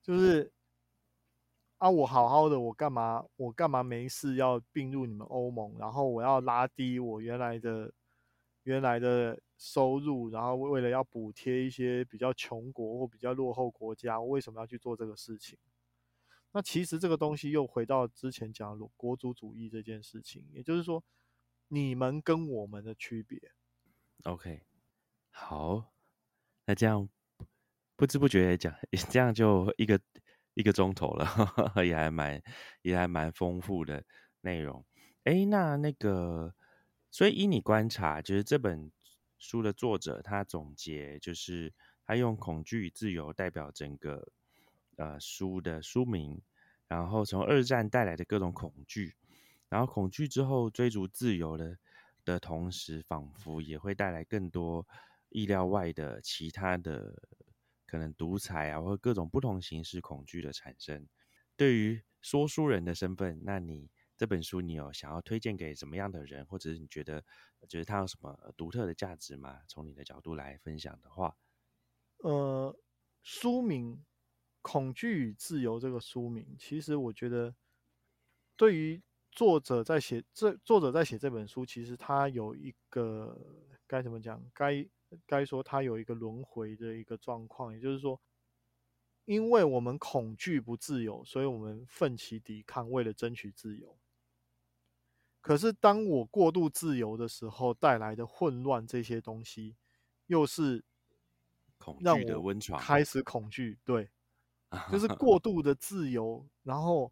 [0.00, 0.50] 就是
[1.80, 7.90] 啊，我好好的，我干嘛我干嘛没事要并入你们欧盟，然后我要拉低我原来的
[8.64, 15.58] 原来的收入，然后为了要补贴一些比较穷国或比较落后国家，我为什么要去做这个事情？
[16.52, 21.02] 那其实这个东西又回到之前讲的国族主义这件事情，也就是说，
[21.68, 23.40] 你们跟我们的区别。
[24.24, 24.60] OK，
[25.30, 25.94] 好，
[26.66, 27.08] 那这样
[27.96, 28.74] 不知不觉讲，
[29.08, 29.98] 这样就一个
[30.54, 31.26] 一个钟头了，
[31.84, 32.42] 也还蛮
[32.82, 34.04] 也还蛮丰富的
[34.40, 34.84] 内容。
[35.24, 36.54] 哎，那那个，
[37.10, 38.90] 所以依你观察，就是这本
[39.38, 41.72] 书的作者他总结，就是
[42.06, 44.32] 他用恐惧与自由代表整个
[44.96, 46.40] 呃书的书名，
[46.88, 49.14] 然后从二战带来的各种恐惧，
[49.68, 51.78] 然后恐惧之后追逐自由的。
[52.22, 54.86] 的同时，仿佛也会带来更多
[55.30, 57.14] 意料外的其他的
[57.90, 61.08] 可能独裁啊，或各种不同形式恐惧的产生。
[61.56, 67.24] 对于说书人的身份，那你这本书你有想要推荐给什么样的人，或者是你觉得
[67.68, 69.60] 觉得它有什么独特的价值吗？
[69.66, 71.36] 从你的角度来分享的话，
[72.18, 72.74] 呃，
[73.22, 73.96] 书名
[74.62, 77.54] 《恐惧与自由》这个书名，其实我觉得
[78.56, 83.38] 对于作者在写这，作者在写这本书，其实他有一个
[83.86, 84.42] 该怎么讲？
[84.54, 84.86] 该
[85.26, 88.20] 该说它有一个轮回的一个状况，也就是说，
[89.24, 93.98] 因为我们恐惧不自由，所以我们奋起抵抗，为了争取自由。
[95.40, 99.76] 可是当我过度自由的时候，带来的混乱，这些东西
[100.26, 100.84] 又是
[101.78, 104.10] 恐让惧的我温床，开始恐惧，对，
[104.92, 107.10] 就是过度的自由，然后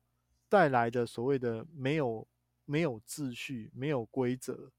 [0.49, 2.29] 带来的所谓的没有
[2.67, 4.71] 没有秩序、没有规则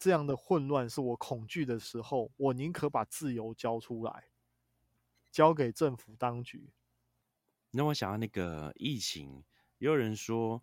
[0.00, 4.30] 这样的混乱，是我恐惧的时候，我宁可把自由交出来，
[5.30, 6.72] 交给政府当局。
[7.72, 9.44] 那我想要那个疫情，
[9.76, 10.62] 也有人说，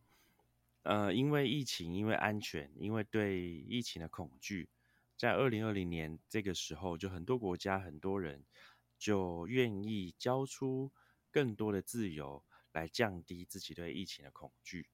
[0.81, 4.69] 呃，因为疫情，因为安全，因为对疫情的恐惧，
[5.15, 8.43] 在二零二零年这个时候，就很多国家很多人
[8.97, 10.91] 就愿意交出
[11.29, 14.89] 更多的自由，来降低自己对疫情的恐惧。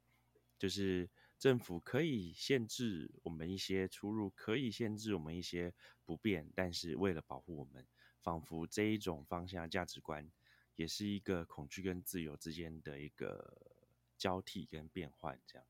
[0.59, 1.09] 就是
[1.43, 5.73] 政府可以限制我们一些出入，可以限制我们一些
[6.05, 7.85] 不便，但是为了保护我们，
[8.21, 10.31] 仿佛这一种方向价值观。
[10.75, 13.57] 也是一个恐惧跟自由之间的一个
[14.17, 15.67] 交替跟变换，这样。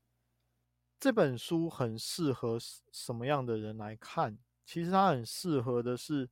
[1.00, 2.56] 这本书很适合
[2.92, 4.38] 什么样的人来看？
[4.64, 6.30] 其实它很适合的是，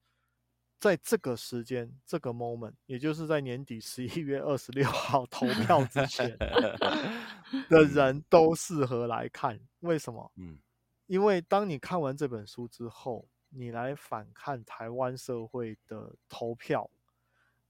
[0.79, 6.39] 在这个时间、这个 moment，也就是在年底十一月二十六号投票之前
[7.69, 9.61] 的人都适合来看。
[9.81, 10.33] 为什么？
[10.37, 10.59] 嗯，
[11.07, 16.91] 因为当你看完这本书之后，你来反看台湾社会的投票。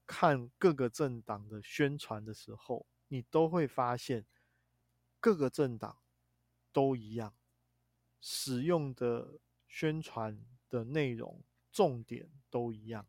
[0.05, 4.25] 看各个政党的宣传的时候，你都会发现
[5.21, 5.97] 各个政党
[6.73, 7.33] 都一样，
[8.19, 10.37] 使用的宣传
[10.69, 11.41] 的内容
[11.71, 13.07] 重点都一样。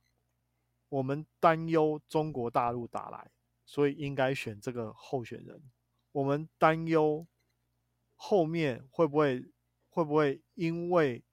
[0.88, 3.32] 我们担忧中国大陆打来，
[3.66, 5.60] 所以应该选这个候选人。
[6.14, 7.26] 我们担忧
[8.14, 9.44] 后面会不会
[9.88, 11.24] 会不会因为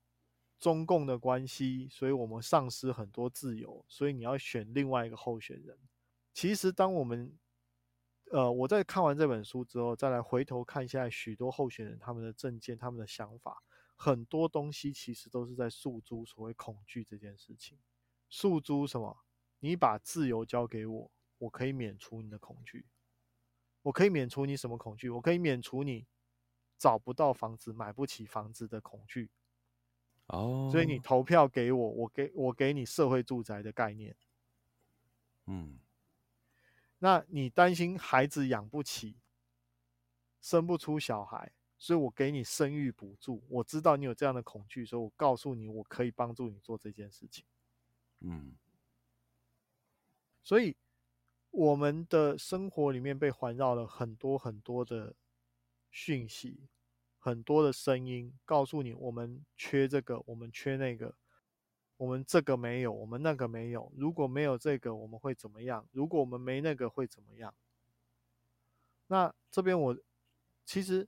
[0.57, 5.77] 中共的关系，所以我们丧失很多自由，所以你要选另外一个候选人。
[6.33, 7.37] 其实，当我们
[8.31, 13.61] 呃我在看完这本书之后，再来回头看现在许多候选人他们的政见、他们的想法，
[13.95, 17.77] 很多东西其实都是在诉诸所谓恐惧这件事情。
[18.29, 19.25] 诉诸什么？
[19.59, 22.87] 你把自由交给我，我可以免除你的恐惧。
[23.83, 25.09] 我可以免除你什么恐惧？
[25.09, 26.05] 我可以免除你
[26.77, 29.29] 找不到房子、买不起房子的恐惧。
[30.27, 34.15] 哦，所以你投票给我，我给我给你社会住宅的概念。
[35.47, 35.79] 嗯，
[36.99, 39.17] 那你担心孩子养不起，
[40.39, 43.43] 生不出小孩，所以我给你生育补助。
[43.49, 47.43] 我知道你有这样的恐惧，所以我告诉你，我可以帮助你做这件事情。
[48.19, 48.55] 嗯，
[50.43, 50.77] 所以
[51.51, 55.13] 我们的生活里面被环绕了很多很多的
[55.89, 56.67] 讯息。
[57.23, 61.13] 很多的声音告诉你，我们缺这个，我们缺那个，
[61.97, 63.93] 我们这个没有，我们那个没有。
[63.95, 65.87] 如果没有这个，我们会怎么样？
[65.91, 67.53] 如果我们没那个，会怎么样？
[69.05, 69.95] 那这边我
[70.65, 71.07] 其实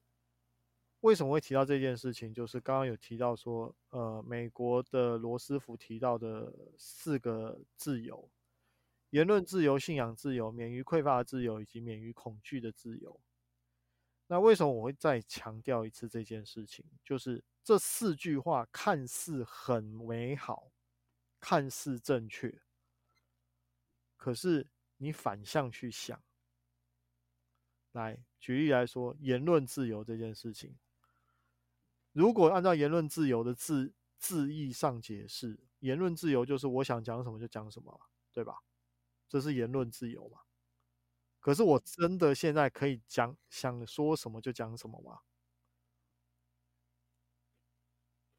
[0.99, 8.29] 为什么会提到这件事情，就是刚刚有提到说，呃，美国的罗斯福提到的四个自由：
[9.13, 13.21] 言论自由、信仰自由、免于匮乏的自由，以及免于恐惧的自由。
[14.25, 16.83] 那为什么我会再强调一次这件事情？
[17.03, 20.71] 就是这四句话看似很美好，
[21.39, 22.59] 看似正确，
[24.17, 24.67] 可是
[24.97, 26.19] 你反向去想，
[27.91, 30.75] 来举例来说，言论自由这件事情，
[32.13, 38.57] 如果按照言论自由的字字义上解释，言论自由就是我想讲什么就讲什么，对吧？
[39.27, 40.41] 这是言论自由嘛？
[41.39, 45.19] 可是我真的现在可以讲想说什么就讲什么吗？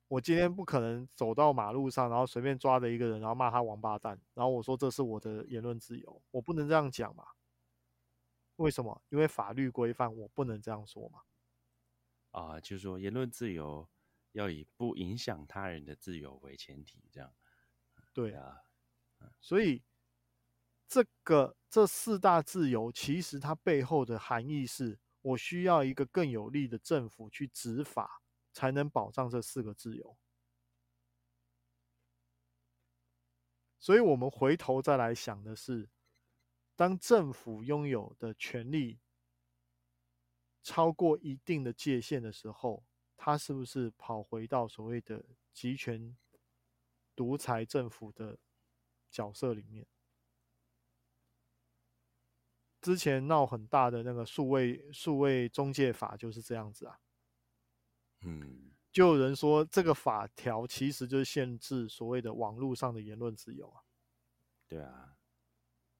[0.08, 7.26] 我今天不可能走到马路上，然后随便抓着一个人，然后骂他王八蛋，然后我说这是我的言论自由，我不能这样讲嘛？
[8.56, 9.02] 为什么？
[9.08, 11.22] 因为法律规范我不能这样说嘛？
[12.30, 13.86] 啊，就是说言论自由
[14.32, 17.34] 要以不影响他人的自由为前提，这样。
[18.14, 18.62] 对啊，
[19.40, 19.82] 所以。
[20.86, 30.16] 这个这四大自由，其实它背后的含义是，我需要一个更有力的政府去执法，才能保障这四个自由。
[33.80, 35.90] 所以，我们回头再来想的是，
[36.76, 39.00] 当政府拥有的权利
[40.62, 42.84] 超过一定的界限的时候，
[43.16, 46.16] 它是不是跑回到所谓的集权
[47.14, 48.38] 独裁政府的
[49.10, 49.86] 角色里面？
[52.84, 57.00] 之前闹很大的那个数位数位中介法就是这样子啊，
[58.20, 63.80] 嗯，就有人说这个法条其实就是限制所谓的网络上的言论自由啊，
[64.68, 65.16] 对啊，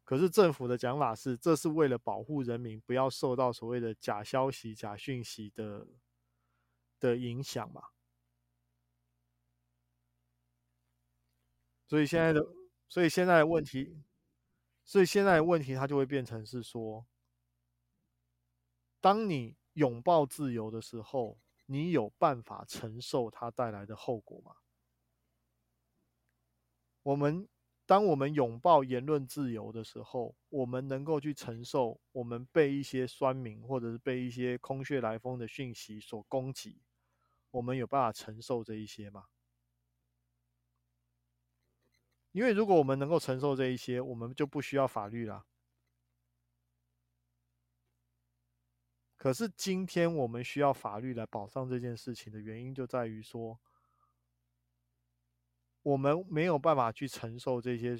[0.04, 5.88] 可是政府的讲法是，这是为了保护人民不要受到所谓的假消息、假讯息的
[7.00, 7.82] 的影响嘛，
[11.88, 12.46] 所以现在的
[12.90, 14.02] 所以现在的问题。
[14.84, 17.06] 所以现在问题，它就会变成是说，
[19.00, 24.56] 当你拥抱自由的时候，你有办法承受它带来的后果吗？
[27.02, 27.48] 我们
[27.86, 36.82] 当我们拥抱言论自由的时候，我们能够去承受我们被一些酸民或者是被一些空穴来风的讯息所攻击，
[37.50, 39.24] 我们有办法承受这一些吗？
[42.34, 45.46] 因为如果我们能够承受这一些，我们就不需要法律了。
[49.16, 53.60] 可是今天我们需要法律来保障这件事情的原因，就在于说，
[55.82, 57.96] 我们没有办法去承受这些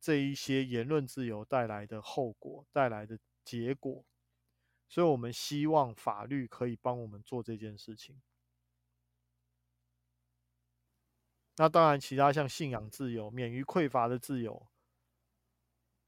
[0.00, 4.04] 这一些言论自由带来的后果带来的结果，
[4.88, 8.20] 所以我们希望法律可以帮我们做这件事情。
[11.58, 14.68] 那当然，其他像信仰自由、免于匮乏的自由，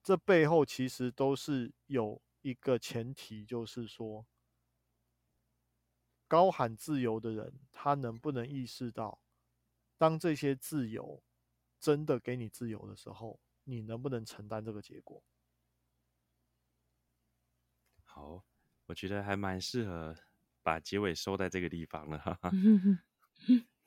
[0.03, 4.27] 这背后其实都是有一个前提，就是说，
[6.29, 9.23] 高喊自由的人，他能不能意识到，
[9.97, 11.23] 当这些自由
[11.81, 15.23] 真的给你自由的时候，你能不能承担这个结果？
[18.05, 18.45] 好，
[18.87, 20.15] 我觉得还蛮适合
[20.63, 22.57] 把结尾收在这个地方了，哈哈。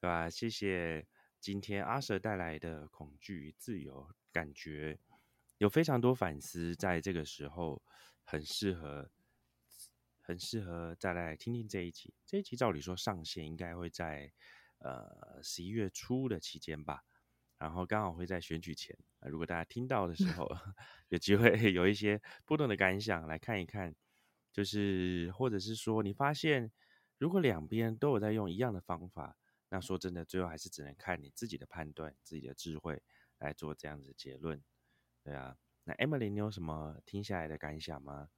[0.00, 0.08] 对。
[0.08, 0.30] 对吧？
[0.30, 1.06] 谢谢
[1.40, 4.98] 今天阿蛇带来的恐惧与自由，感觉
[5.58, 7.82] 有非常多反思，在这个时候
[8.24, 9.10] 很适合，
[10.22, 12.14] 很适合再来听听这一集。
[12.24, 14.32] 这一集照理说上线应该会在
[14.78, 17.04] 呃十一月初的期间吧，
[17.58, 18.96] 然后刚好会在选举前。
[19.26, 20.48] 如果大家听到的时候
[21.10, 23.94] 有机会 有一些不同的感想，来看一看，
[24.50, 26.72] 就是或者是说你发现
[27.18, 29.36] 如果两边都有在用一样的方法。
[29.72, 33.00] 那说真的，最后还是只能看你自己的判断、自己的智慧
[33.38, 34.60] 来做这样子结论，
[35.22, 35.56] 对啊。
[35.84, 38.30] 那 Emily，你有什么听下来的感想吗？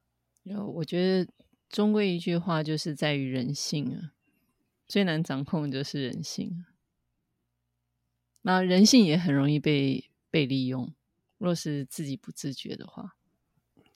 [0.43, 1.33] 有，我觉得
[1.69, 4.13] 终归一句话就是在于人性啊，
[4.87, 6.65] 最难掌控就是人性。
[8.43, 10.93] 那人性也很容易被被利用，
[11.39, 13.17] 若是自己不自觉的话。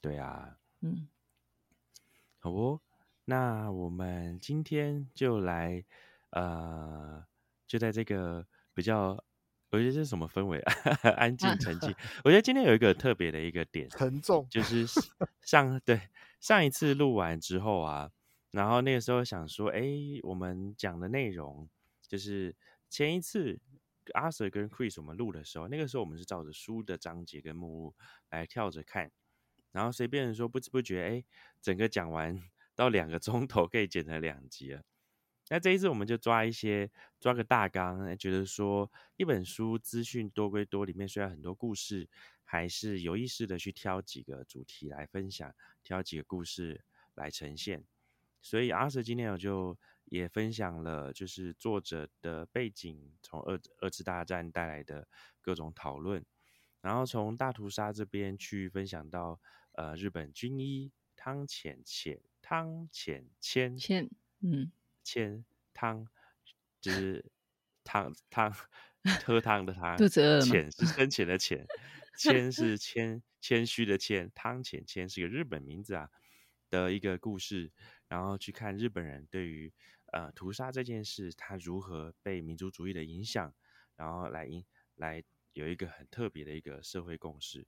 [0.00, 1.08] 对啊，嗯，
[2.38, 2.80] 好哦。
[3.26, 5.84] 那我们今天就来。
[6.38, 7.24] 呃，
[7.66, 9.08] 就在这个比较，
[9.70, 10.60] 我觉得这是什么氛围？
[11.18, 11.92] 安静沉寂。
[12.22, 14.86] 我觉得今天有一个特别的一个点，沉重，就是
[15.42, 16.00] 上对
[16.38, 18.08] 上一次录完之后啊，
[18.52, 19.82] 然后那个时候想说，哎，
[20.22, 21.68] 我们讲的内容
[22.06, 22.54] 就是
[22.88, 23.58] 前一次
[24.14, 27.94] 阿 Sir 跟 Chris 我们录的时候，那个时候我们是照着书的章节跟目录
[28.30, 29.10] 来跳着看，
[29.72, 31.24] 然后随便说不知不觉，哎，
[31.60, 32.40] 整个讲完
[32.76, 34.82] 到两个钟头，可以剪成两集了。
[35.50, 42.06] 那这一次我们就抓一些，抓个大纲，觉得说一本书资讯多归多，里面虽然很多故事，
[42.44, 46.84] 还是有意识的去挑几个主题来分享，挑几个故事
[47.14, 47.82] 来呈现。
[48.40, 55.08] 所以阿 Sir 今天我就也分享了，就是作者的背景，从二二次大战带来的
[55.40, 56.24] 各种讨论，
[56.82, 59.40] 然后从大屠杀这边去分享到
[59.72, 64.10] 呃日本军医汤浅浅汤浅千千
[64.40, 64.70] 嗯。
[65.08, 66.06] 千汤
[66.82, 67.24] 就是
[67.82, 68.54] 汤汤
[69.24, 71.66] 喝汤的汤，肚子饿浅是深浅的浅，
[72.18, 76.10] 谦是谦谦虚的谦，汤浅谦是个日本名字啊
[76.68, 77.72] 的一个故事，
[78.06, 79.72] 然后去看日本人对于
[80.12, 83.54] 呃屠杀这件事，他如何被民族主义的影响，
[83.96, 84.62] 然后来影
[84.96, 85.24] 来
[85.54, 87.66] 有一个很特别的一个社会共识，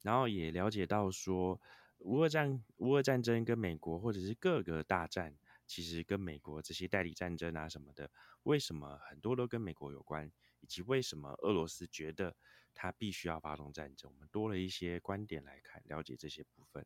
[0.00, 1.60] 然后也了解到说，
[1.98, 5.34] 乌俄战乌俄战争跟美国或者是各个大战，
[5.72, 8.10] 其实跟美国这些代理战争啊什么的，
[8.42, 10.30] 为什么很多都跟美国有关，
[10.60, 12.36] 以及为什么俄罗斯觉得
[12.74, 16.84] 他必须要发动战争，我们多了一些观点来看了解这些部分。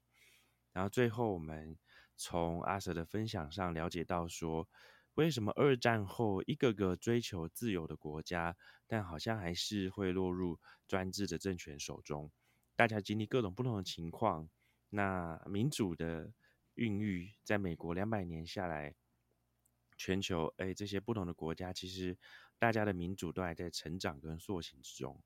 [0.71, 1.77] 然后最后我们
[2.17, 4.69] 从阿 Sir 的分享上了解到说，
[5.15, 8.57] 为什么二战后一个个追求自由的国家，
[8.87, 12.31] 但好像还是会落入专制的政权手中。
[12.77, 14.49] 大家经历各种不同的情况，
[14.91, 16.33] 那民主的
[16.77, 18.95] 孕育，在美国两百年下来，
[19.97, 22.17] 全球哎这些不同的国家，其实
[22.59, 25.23] 大家的民主都还在成长跟塑形之中。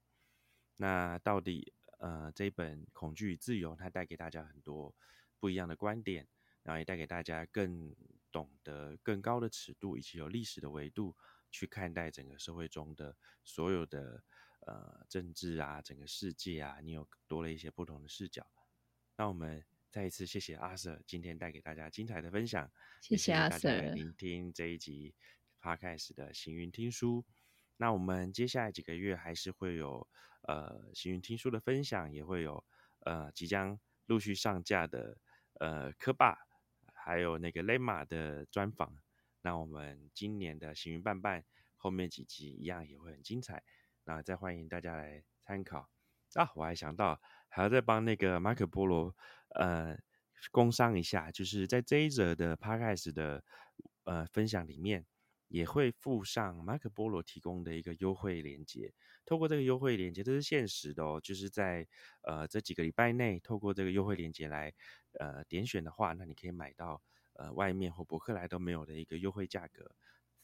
[0.76, 4.94] 那到底呃这一本《恐惧与自由》，它带给大家很多
[5.38, 6.26] 不一样的观点，
[6.62, 7.94] 然后也带给大家更
[8.32, 11.16] 懂得更高的尺度以及有历史的维度
[11.50, 14.22] 去看待整个社会中的所有的
[14.60, 18.46] 呃政治啊，整个世界啊，你有多了一些不同的视角。
[19.16, 25.14] 那我们再一次谢谢阿 Sir 今天带给大家精彩的分享，谢谢阿 Sir 聆听这一集
[25.60, 27.24] Podcast 的行云听书。
[27.76, 30.06] 那我们接下来几个月还是会有
[30.42, 32.64] 呃行云听书的分享，也会有
[33.00, 35.18] 呃即将陆续上架的
[35.54, 36.38] 呃科霸，
[36.94, 38.96] 还有那个雷马的专访。
[39.42, 41.44] 那我们今年的行云伴伴
[41.76, 43.64] 后面几集一样也会很精彩，
[44.04, 45.88] 那再欢迎大家来参考
[46.34, 46.48] 啊！
[46.54, 49.14] 我还想到还要再帮那个马可波罗
[49.50, 49.98] 呃
[50.50, 53.44] 工商一下，就是在这一则的 Podcast 的
[54.04, 55.04] 呃分享里面。
[55.52, 58.94] 也会附上马可波罗提供的一个优惠链接，
[59.26, 61.84] 透过这个优惠链接，这是限时的哦，就是在
[62.22, 64.72] 呃这几个礼拜内，透过这个优惠链接来
[65.18, 67.02] 呃点选的话，那你可以买到
[67.32, 69.90] 呃外面或博客来都没有的一个优惠价格，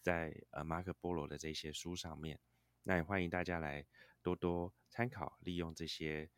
[0.02, 2.40] 在呃马可波罗的这些书上面，
[2.82, 3.86] 那也欢迎大家来
[4.22, 6.28] 多多参考，利用这些，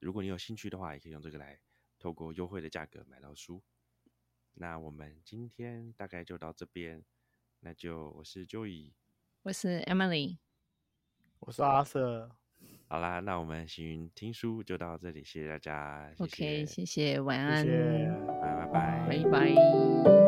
[0.00, 1.58] 如果你有兴趣的话，也可以用这个来
[1.98, 3.62] 透过优惠的价格买到书。
[4.54, 7.04] 那我们今天大概就到这边。
[7.60, 8.92] 那就我是 Joey，
[9.42, 10.36] 我是 Emily，
[11.40, 12.30] 我是阿 Sir。
[12.86, 16.12] 好啦，那我们行云听书就到这里，谢谢大家。
[16.16, 18.08] 谢 OK，谢谢谢，晚安，谢谢。
[18.40, 19.08] 拜拜拜。
[19.08, 20.25] 拜拜。